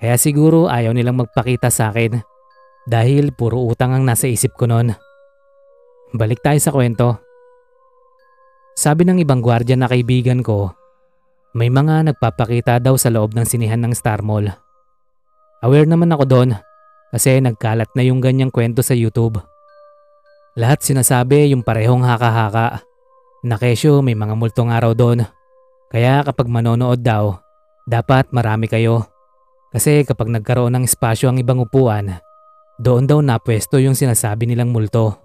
Kaya 0.00 0.16
siguro 0.16 0.72
ayaw 0.72 0.96
nilang 0.96 1.20
magpakita 1.20 1.68
sa 1.68 1.92
akin 1.92 2.16
dahil 2.88 3.36
puro 3.36 3.60
utang 3.68 3.92
ang 3.92 4.08
nasa 4.08 4.24
isip 4.24 4.56
ko 4.56 4.64
noon. 4.64 4.96
Balik 6.16 6.40
tayo 6.40 6.56
sa 6.56 6.72
kwento. 6.72 7.20
Sabi 8.72 9.04
ng 9.04 9.20
ibang 9.20 9.44
gwardya 9.44 9.76
na 9.76 9.90
kaibigan 9.90 10.40
ko, 10.40 10.72
may 11.52 11.68
mga 11.68 12.08
nagpapakita 12.08 12.80
daw 12.80 12.96
sa 12.96 13.12
loob 13.12 13.36
ng 13.36 13.44
sinihan 13.44 13.82
ng 13.82 13.92
Star 13.92 14.24
Mall. 14.24 14.48
Aware 15.60 15.90
naman 15.90 16.14
ako 16.14 16.24
doon 16.24 16.50
kasi 17.10 17.42
nagkalat 17.42 17.90
na 17.92 18.06
yung 18.06 18.22
ganyang 18.22 18.54
kwento 18.54 18.80
sa 18.80 18.94
YouTube. 18.94 19.42
Lahat 20.54 20.80
sinasabi 20.80 21.52
yung 21.52 21.66
parehong 21.66 22.06
haka-haka. 22.06 22.86
Na 23.46 23.54
kesyo 23.54 24.02
may 24.02 24.18
mga 24.18 24.34
multong 24.34 24.70
araw 24.74 24.94
doon. 24.94 25.22
Kaya 25.88 26.20
kapag 26.20 26.52
manonood 26.52 27.00
daw, 27.00 27.40
dapat 27.88 28.28
marami 28.32 28.68
kayo. 28.68 29.08
Kasi 29.72 30.04
kapag 30.04 30.28
nagkaroon 30.28 30.76
ng 30.76 30.84
espasyo 30.84 31.32
ang 31.32 31.40
ibang 31.40 31.60
upuan, 31.60 32.20
doon 32.76 33.08
daw 33.08 33.18
napwesto 33.24 33.80
yung 33.80 33.96
sinasabi 33.96 34.44
nilang 34.44 34.72
multo. 34.72 35.16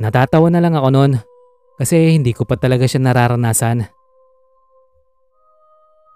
Natatawa 0.00 0.48
na 0.48 0.60
lang 0.64 0.72
ako 0.76 0.88
noon 0.92 1.12
kasi 1.76 2.16
hindi 2.16 2.32
ko 2.36 2.44
pa 2.44 2.56
talaga 2.60 2.84
siya 2.84 3.04
nararanasan. 3.04 3.88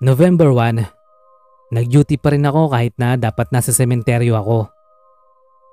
November 0.05 0.53
1, 0.53 1.73
nag-duty 1.73 2.21
pa 2.21 2.37
rin 2.37 2.45
ako 2.45 2.69
kahit 2.69 2.93
na 3.01 3.17
dapat 3.17 3.49
nasa 3.49 3.73
sementeryo 3.73 4.37
ako. 4.37 4.69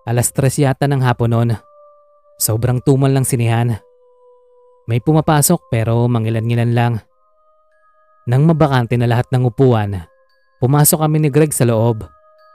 Alas 0.08 0.32
tres 0.32 0.58
yata 0.58 0.88
ng 0.88 1.04
hapon 1.04 1.30
noon. 1.30 1.50
Sobrang 2.40 2.82
tumal 2.82 3.12
ng 3.14 3.28
sinihan. 3.28 3.84
May 4.92 5.00
pumapasok 5.00 5.72
pero 5.72 6.04
mangilan-ngilan 6.12 6.76
lang. 6.76 7.00
Nang 8.28 8.44
mabakante 8.44 9.00
na 9.00 9.08
lahat 9.08 9.32
ng 9.32 9.48
upuan, 9.48 10.04
pumasok 10.60 11.08
kami 11.08 11.24
ni 11.24 11.30
Greg 11.32 11.56
sa 11.56 11.64
loob, 11.64 12.04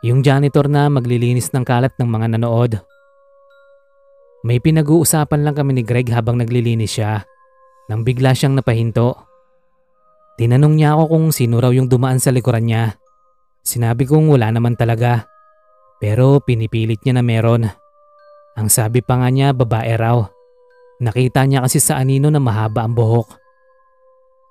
yung 0.05 0.21
janitor 0.21 0.69
na 0.69 0.93
maglilinis 0.93 1.49
ng 1.57 1.65
kalat 1.65 1.97
ng 1.97 2.05
mga 2.05 2.37
nanood. 2.37 2.77
May 4.45 4.61
pinag-uusapan 4.61 5.49
lang 5.49 5.57
kami 5.57 5.81
ni 5.81 5.83
Greg 5.83 6.13
habang 6.13 6.37
naglilinis 6.37 7.01
siya 7.01 7.25
nang 7.89 8.05
bigla 8.05 8.37
siyang 8.37 8.53
napahinto. 8.53 9.17
Tinanong 10.37 10.77
niya 10.77 10.93
ako 10.93 11.17
kung 11.17 11.27
sino 11.33 11.57
raw 11.57 11.73
yung 11.73 11.89
dumaan 11.89 12.21
sa 12.21 12.37
likuran 12.37 12.69
niya. 12.69 13.01
Sinabi 13.65 14.05
kong 14.05 14.29
wala 14.29 14.53
naman 14.53 14.77
talaga. 14.77 15.25
Pero 15.97 16.45
pinipilit 16.45 17.01
niya 17.01 17.17
na 17.17 17.25
meron. 17.25 17.65
Ang 18.61 18.69
sabi 18.69 19.01
pa 19.01 19.25
nga 19.25 19.33
niya 19.33 19.57
babae 19.57 19.97
raw. 19.97 20.36
Nakita 20.97 21.45
niya 21.45 21.61
kasi 21.61 21.77
sa 21.77 22.01
anino 22.01 22.33
na 22.33 22.41
mahaba 22.41 22.89
ang 22.89 22.97
buhok. 22.97 23.37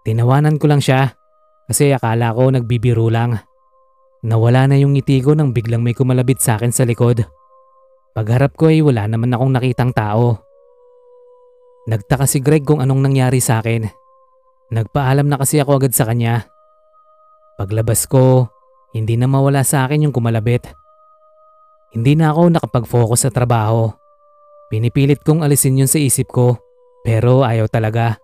Tinawanan 0.05 0.61
ko 0.61 0.69
lang 0.69 0.81
siya 0.81 1.17
kasi 1.65 1.89
akala 1.89 2.29
ko 2.37 2.53
nagbibiro 2.53 3.09
lang. 3.09 3.41
Nawala 4.25 4.69
na 4.69 4.77
yung 4.77 4.93
ngiti 4.93 5.21
ko 5.25 5.33
nang 5.33 5.53
biglang 5.53 5.81
may 5.81 5.97
kumalabit 5.97 6.41
sa 6.41 6.57
akin 6.57 6.69
sa 6.69 6.85
likod. 6.85 7.25
Pagharap 8.13 8.53
ko 8.53 8.69
ay 8.69 8.85
wala 8.85 9.09
naman 9.09 9.33
akong 9.33 9.53
nakitang 9.53 9.91
tao. 9.93 10.41
Nagtaka 11.85 12.25
si 12.25 12.41
Greg 12.41 12.65
kung 12.65 12.81
anong 12.81 13.01
nangyari 13.01 13.37
sa 13.41 13.61
akin. 13.61 13.85
Nagpaalam 14.73 15.29
na 15.29 15.37
kasi 15.37 15.61
ako 15.61 15.77
agad 15.77 15.93
sa 15.93 16.09
kanya. 16.09 16.49
Paglabas 17.57 18.09
ko, 18.09 18.49
hindi 18.97 19.13
na 19.17 19.29
mawala 19.29 19.61
sa 19.61 19.85
akin 19.85 20.09
yung 20.09 20.15
kumalabit. 20.15 20.65
Hindi 21.93 22.17
na 22.17 22.33
ako 22.33 22.41
nakapag-focus 22.49 23.29
sa 23.29 23.31
trabaho. 23.31 23.93
Pinipilit 24.65 25.21
kong 25.21 25.45
alisin 25.45 25.77
yun 25.77 25.89
sa 25.89 26.01
isip 26.01 26.33
ko 26.33 26.57
pero 27.05 27.45
ayaw 27.45 27.69
talaga. 27.69 28.17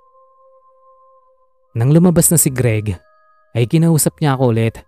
Nang 1.78 1.94
lumabas 1.94 2.34
na 2.34 2.42
si 2.42 2.50
Greg, 2.50 2.98
ay 3.54 3.70
kinausap 3.70 4.18
niya 4.18 4.36
ako 4.36 4.52
ulit. 4.52 4.82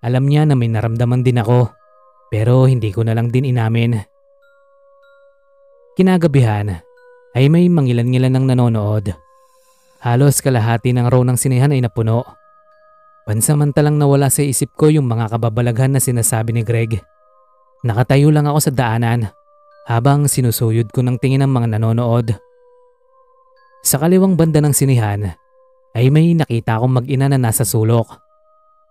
Alam 0.00 0.24
niya 0.24 0.48
na 0.48 0.56
may 0.56 0.72
naramdaman 0.72 1.20
din 1.20 1.38
ako 1.38 1.68
pero 2.32 2.64
hindi 2.64 2.88
ko 2.88 3.04
na 3.04 3.12
lang 3.12 3.28
din 3.28 3.52
inamin. 3.52 4.00
Kinagabihan 6.00 6.80
ay 7.36 7.44
may 7.52 7.68
mangilan-ngilan 7.68 8.32
ng 8.32 8.44
nanonood. 8.56 9.12
Halos 10.00 10.40
kalahati 10.40 10.96
ng 10.96 11.12
row 11.12 11.20
ng 11.20 11.36
sinehan 11.36 11.76
ay 11.76 11.84
napuno. 11.84 12.24
Pansamantalang 13.28 14.00
nawala 14.00 14.32
sa 14.32 14.40
isip 14.40 14.72
ko 14.80 14.88
yung 14.88 15.04
mga 15.04 15.36
kababalaghan 15.36 15.92
na 15.92 16.00
sinasabi 16.00 16.56
ni 16.56 16.64
Greg. 16.64 17.04
Nakatayo 17.84 18.32
lang 18.32 18.48
ako 18.48 18.58
sa 18.64 18.72
daanan 18.72 19.28
habang 19.88 20.28
sinusuyod 20.28 20.92
ko 20.92 21.00
ng 21.04 21.16
tingin 21.20 21.44
ng 21.44 21.52
mga 21.52 21.78
nanonood. 21.78 22.36
Sa 23.80 23.96
kaliwang 23.96 24.36
banda 24.36 24.60
ng 24.60 24.76
sinihan 24.76 25.32
ay 25.96 26.12
may 26.12 26.36
nakita 26.36 26.76
akong 26.76 27.00
mag-ina 27.00 27.26
na 27.32 27.40
nasa 27.40 27.64
sulok. 27.64 28.20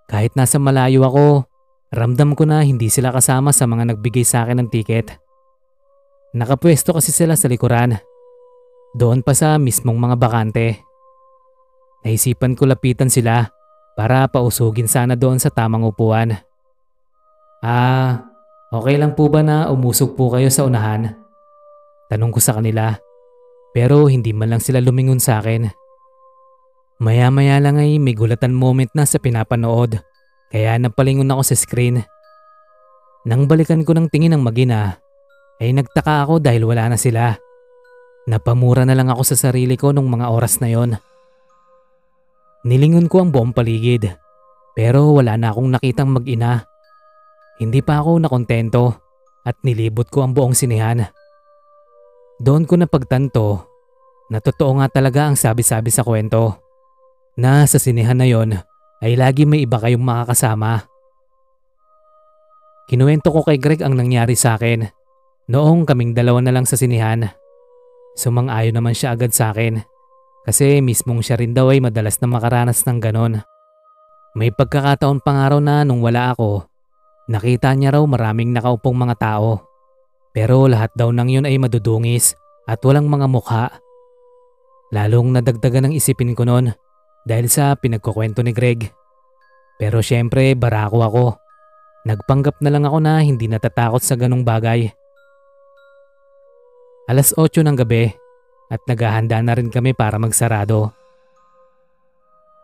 Kahit 0.10 0.34
nasa 0.34 0.58
malayo 0.58 1.06
ako, 1.06 1.46
ramdam 1.94 2.34
ko 2.34 2.50
na 2.50 2.66
hindi 2.66 2.90
sila 2.90 3.14
kasama 3.14 3.54
sa 3.54 3.70
mga 3.70 3.94
nagbigay 3.94 4.26
sa 4.26 4.44
akin 4.44 4.66
ng 4.66 4.70
tiket. 4.74 5.14
Nakapwesto 6.34 6.98
kasi 6.98 7.14
sila 7.14 7.38
sa 7.38 7.46
likuran. 7.50 7.98
Doon 8.98 9.22
pa 9.22 9.38
sa 9.38 9.62
mismong 9.62 9.98
mga 9.98 10.16
bakante. 10.18 10.68
Naisipan 12.02 12.58
ko 12.58 12.66
lapitan 12.66 13.10
sila 13.10 13.50
para 13.94 14.26
pausugin 14.30 14.90
sana 14.90 15.14
doon 15.14 15.38
sa 15.38 15.54
tamang 15.54 15.86
upuan. 15.86 16.38
Ah, 17.60 18.29
Okay 18.70 19.02
lang 19.02 19.18
po 19.18 19.34
ba 19.34 19.42
na 19.42 19.66
umusog 19.74 20.14
po 20.14 20.30
kayo 20.30 20.46
sa 20.54 20.70
unahan? 20.70 21.18
Tanong 22.06 22.30
ko 22.30 22.38
sa 22.38 22.54
kanila. 22.54 22.94
Pero 23.74 24.06
hindi 24.06 24.30
man 24.30 24.54
lang 24.54 24.62
sila 24.62 24.78
lumingon 24.78 25.18
sa 25.18 25.42
akin. 25.42 25.66
Maya-maya 27.02 27.58
lang 27.58 27.82
ay 27.82 27.98
may 27.98 28.14
gulatan 28.14 28.54
moment 28.54 28.94
na 28.94 29.10
sa 29.10 29.18
pinapanood. 29.18 29.98
Kaya 30.54 30.78
napalingon 30.78 31.34
ako 31.34 31.42
sa 31.50 31.58
screen. 31.58 32.06
Nang 33.26 33.50
balikan 33.50 33.82
ko 33.82 33.98
ng 33.98 34.06
tingin 34.14 34.38
ng 34.38 34.44
magina, 34.46 35.02
ay 35.58 35.74
nagtaka 35.74 36.30
ako 36.30 36.38
dahil 36.38 36.70
wala 36.70 36.94
na 36.94 36.98
sila. 36.98 37.42
Napamura 38.30 38.86
na 38.86 38.94
lang 38.94 39.10
ako 39.10 39.34
sa 39.34 39.50
sarili 39.50 39.82
ko 39.82 39.90
nung 39.90 40.14
mga 40.14 40.30
oras 40.30 40.62
na 40.62 40.70
yon. 40.70 40.94
Nilingon 42.70 43.10
ko 43.10 43.26
ang 43.26 43.34
buong 43.34 43.50
paligid, 43.50 44.14
pero 44.78 45.10
wala 45.10 45.42
na 45.42 45.50
akong 45.50 45.74
nakitang 45.74 46.14
mag-ina. 46.14 46.69
Hindi 47.60 47.84
pa 47.84 48.00
ako 48.00 48.24
nakontento 48.24 48.84
at 49.44 49.60
nilibot 49.68 50.08
ko 50.08 50.24
ang 50.24 50.32
buong 50.32 50.56
sinihan. 50.56 51.04
Doon 52.40 52.64
ko 52.64 52.80
napagtanto 52.80 53.68
na 54.32 54.40
totoo 54.40 54.80
nga 54.80 54.88
talaga 54.88 55.28
ang 55.28 55.36
sabi-sabi 55.36 55.92
sa 55.92 56.08
kwento 56.08 56.56
na 57.36 57.68
sa 57.68 57.76
sinihan 57.76 58.16
na 58.16 58.24
yon 58.24 58.56
ay 59.04 59.20
lagi 59.20 59.44
may 59.44 59.68
iba 59.68 59.76
kayong 59.76 60.04
makakasama. 60.04 60.88
Kinuwento 62.88 63.36
ko 63.36 63.44
kay 63.44 63.60
Greg 63.60 63.84
ang 63.84 64.00
nangyari 64.00 64.40
sa 64.40 64.56
akin 64.56 64.88
noong 65.52 65.84
kaming 65.84 66.16
dalawa 66.16 66.40
na 66.40 66.56
lang 66.56 66.64
sa 66.64 66.80
sinihan. 66.80 67.28
Sumang-ayon 68.16 68.76
naman 68.76 68.96
siya 68.96 69.20
agad 69.20 69.36
sa 69.36 69.52
akin 69.52 69.84
kasi 70.48 70.80
mismong 70.80 71.20
siya 71.20 71.36
rin 71.36 71.52
daw 71.52 71.76
ay 71.76 71.84
madalas 71.84 72.24
na 72.24 72.32
makaranas 72.32 72.88
ng 72.88 73.04
ganon. 73.04 73.44
May 74.38 74.56
pagkakataon 74.56 75.20
pang 75.26 75.44
araw 75.44 75.60
na 75.60 75.84
nung 75.84 76.00
wala 76.00 76.32
ako 76.32 76.69
Nakita 77.30 77.78
niya 77.78 77.94
raw 77.94 78.04
maraming 78.10 78.50
nakaupong 78.50 78.98
mga 78.98 79.16
tao. 79.22 79.62
Pero 80.34 80.66
lahat 80.66 80.90
daw 80.98 81.14
ng 81.14 81.30
yun 81.30 81.46
ay 81.46 81.62
madudungis 81.62 82.34
at 82.66 82.82
walang 82.82 83.06
mga 83.06 83.30
mukha. 83.30 83.66
Lalong 84.90 85.38
nadagdagan 85.38 85.90
ng 85.90 85.94
isipin 85.94 86.34
ko 86.34 86.50
noon 86.50 86.74
dahil 87.30 87.46
sa 87.46 87.78
pinagkukwento 87.78 88.42
ni 88.42 88.50
Greg. 88.50 88.90
Pero 89.78 90.02
syempre 90.02 90.58
barako 90.58 91.00
ako. 91.06 91.26
Nagpanggap 92.10 92.58
na 92.66 92.74
lang 92.74 92.90
ako 92.90 92.98
na 92.98 93.22
hindi 93.22 93.46
natatakot 93.46 94.02
sa 94.02 94.18
ganong 94.18 94.42
bagay. 94.42 94.90
Alas 97.06 97.34
8 97.38 97.62
ng 97.62 97.78
gabi 97.78 98.10
at 98.74 98.82
naghahanda 98.90 99.42
na 99.42 99.54
rin 99.54 99.70
kami 99.70 99.94
para 99.94 100.18
magsarado. 100.18 100.94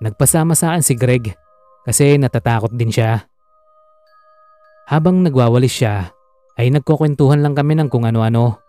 Nagpasama 0.01 0.57
sa 0.57 0.73
akin 0.73 0.85
si 0.85 0.93
Greg 0.97 1.33
kasi 1.85 2.17
natatakot 2.17 2.73
din 2.73 2.89
siya. 2.89 3.25
Habang 4.85 5.25
nagwawalis 5.25 5.81
siya, 5.81 6.13
ay 6.61 6.69
nagkukwentuhan 6.69 7.41
lang 7.41 7.57
kami 7.57 7.73
ng 7.75 7.89
kung 7.89 8.05
ano-ano. 8.05 8.61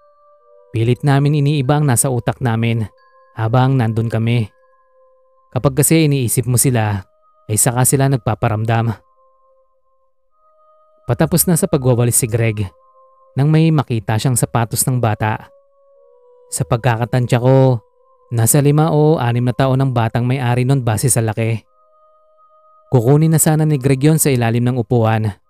Pilit 0.72 1.04
namin 1.04 1.44
iniiba 1.44 1.76
ang 1.76 1.84
nasa 1.84 2.08
utak 2.08 2.40
namin 2.40 2.88
habang 3.36 3.76
nandun 3.76 4.08
kami. 4.08 4.48
Kapag 5.52 5.76
kasi 5.76 6.08
iniisip 6.08 6.48
mo 6.48 6.56
sila, 6.56 7.04
ay 7.46 7.56
saka 7.60 7.84
sila 7.84 8.08
nagpaparamdam. 8.10 8.96
Patapos 11.06 11.46
na 11.46 11.54
sa 11.54 11.70
pagwawalis 11.70 12.18
si 12.18 12.26
Greg 12.26 12.66
nang 13.38 13.52
may 13.52 13.68
makita 13.70 14.16
siyang 14.16 14.34
sapatos 14.34 14.82
ng 14.88 14.98
bata. 14.98 15.52
Sa 16.48 16.64
pagkakatansya 16.64 17.38
ko, 17.38 17.78
nasa 18.32 18.58
lima 18.64 18.90
o 18.90 19.20
anim 19.20 19.44
na 19.44 19.54
taon 19.54 19.78
ang 19.78 19.92
batang 19.92 20.24
may-ari 20.24 20.64
nun 20.64 20.82
base 20.82 21.12
sa 21.12 21.20
laki. 21.22 21.62
Kukunin 22.90 23.30
na 23.30 23.38
sana 23.38 23.68
ni 23.68 23.76
Greg 23.76 24.02
yon 24.02 24.18
sa 24.18 24.32
ilalim 24.32 24.64
ng 24.64 24.80
upuan. 24.80 25.45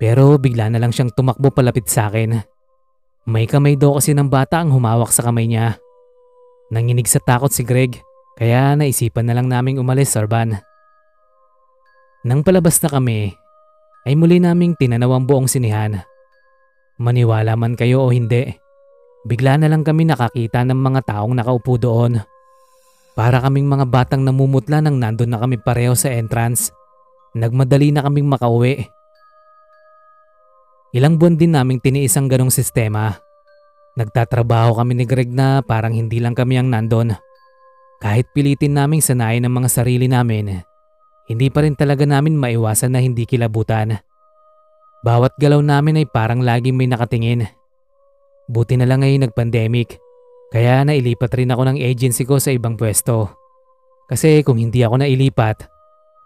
Pero 0.00 0.40
bigla 0.40 0.72
na 0.72 0.80
lang 0.80 0.96
siyang 0.96 1.12
tumakbo 1.12 1.52
palapit 1.52 1.84
sa 1.92 2.08
akin. 2.08 2.40
May 3.28 3.44
kamay 3.44 3.76
daw 3.76 4.00
kasi 4.00 4.16
ng 4.16 4.32
bata 4.32 4.64
ang 4.64 4.72
humawak 4.72 5.12
sa 5.12 5.20
kamay 5.28 5.44
niya. 5.44 5.76
Nanginig 6.72 7.04
sa 7.04 7.20
takot 7.20 7.52
si 7.52 7.60
Greg 7.60 8.00
kaya 8.40 8.72
naisipan 8.72 9.28
na 9.28 9.36
lang 9.36 9.52
naming 9.52 9.76
umalis 9.76 10.16
Sarban. 10.16 10.56
Nang 12.24 12.40
palabas 12.40 12.80
na 12.80 12.88
kami, 12.88 13.36
ay 14.08 14.16
muli 14.16 14.40
naming 14.40 14.72
tinanaw 14.80 15.12
ang 15.12 15.28
buong 15.28 15.44
sinihan. 15.44 16.00
Maniwala 16.96 17.52
man 17.56 17.76
kayo 17.76 18.04
o 18.04 18.12
hindi, 18.12 18.56
bigla 19.28 19.60
na 19.60 19.68
lang 19.68 19.84
kami 19.84 20.08
nakakita 20.08 20.64
ng 20.64 20.80
mga 20.80 21.00
taong 21.12 21.36
nakaupo 21.36 21.76
doon. 21.76 22.24
Para 23.12 23.40
kaming 23.44 23.68
mga 23.68 23.84
batang 23.88 24.24
namumutla 24.24 24.80
nang 24.80 24.96
nandun 24.96 25.32
na 25.32 25.40
kami 25.40 25.60
pareho 25.60 25.92
sa 25.92 26.08
entrance. 26.08 26.72
Nagmadali 27.36 27.92
na 27.92 28.04
kaming 28.04 28.28
makauwi. 28.28 28.88
Ilang 30.90 31.22
buwan 31.22 31.38
din 31.38 31.54
naming 31.54 31.78
tiniis 31.78 32.18
ang 32.18 32.26
ganong 32.26 32.50
sistema. 32.50 33.14
Nagtatrabaho 33.94 34.74
kami 34.74 34.98
ni 34.98 35.04
Greg 35.06 35.30
na 35.30 35.62
parang 35.62 35.94
hindi 35.94 36.18
lang 36.18 36.34
kami 36.34 36.58
ang 36.58 36.66
nandun. 36.66 37.14
Kahit 38.02 38.26
pilitin 38.34 38.74
naming 38.74 38.98
sanayin 38.98 39.46
ang 39.46 39.54
mga 39.54 39.70
sarili 39.70 40.10
namin, 40.10 40.58
hindi 41.30 41.46
pa 41.46 41.62
rin 41.62 41.78
talaga 41.78 42.02
namin 42.02 42.34
maiwasan 42.34 42.90
na 42.90 42.98
hindi 42.98 43.22
kilabutan. 43.22 44.02
Bawat 45.06 45.38
galaw 45.38 45.62
namin 45.62 46.02
ay 46.02 46.06
parang 46.10 46.42
laging 46.42 46.74
may 46.74 46.90
nakatingin. 46.90 47.46
Buti 48.50 48.74
na 48.74 48.90
lang 48.90 49.06
ay 49.06 49.14
nag-pandemic, 49.22 49.94
kaya 50.50 50.82
nailipat 50.82 51.30
rin 51.38 51.54
ako 51.54 51.70
ng 51.70 51.78
agency 51.78 52.26
ko 52.26 52.42
sa 52.42 52.50
ibang 52.50 52.74
pwesto. 52.74 53.30
Kasi 54.10 54.42
kung 54.42 54.58
hindi 54.58 54.82
ako 54.82 55.06
nailipat, 55.06 55.70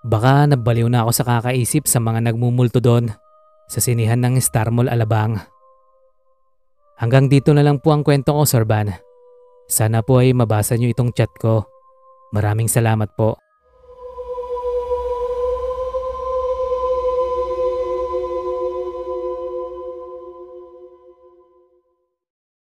baka 0.09 0.49
nabaliw 0.49 0.89
na 0.89 1.05
ako 1.05 1.11
sa 1.13 1.25
kakaisip 1.29 1.85
sa 1.85 2.01
mga 2.01 2.33
nagmumulto 2.33 2.81
doon 2.81 3.13
sa 3.69 3.79
sinihan 3.79 4.21
ng 4.21 4.41
Star 4.41 4.73
Mall 4.73 4.89
Alabang. 4.89 5.39
Hanggang 6.97 7.29
dito 7.29 7.51
na 7.53 7.67
lang 7.67 7.83
po 7.83 7.91
ang 7.93 8.07
kwento 8.07 8.33
ko, 8.33 8.47
Sorban. 8.47 8.95
Sana 9.67 10.01
po 10.05 10.23
ay 10.23 10.33
mabasa 10.33 10.79
niyo 10.79 10.95
itong 10.95 11.13
chat 11.13 11.31
ko. 11.37 11.67
Maraming 12.31 12.71
salamat 12.71 13.13
po. 13.19 13.44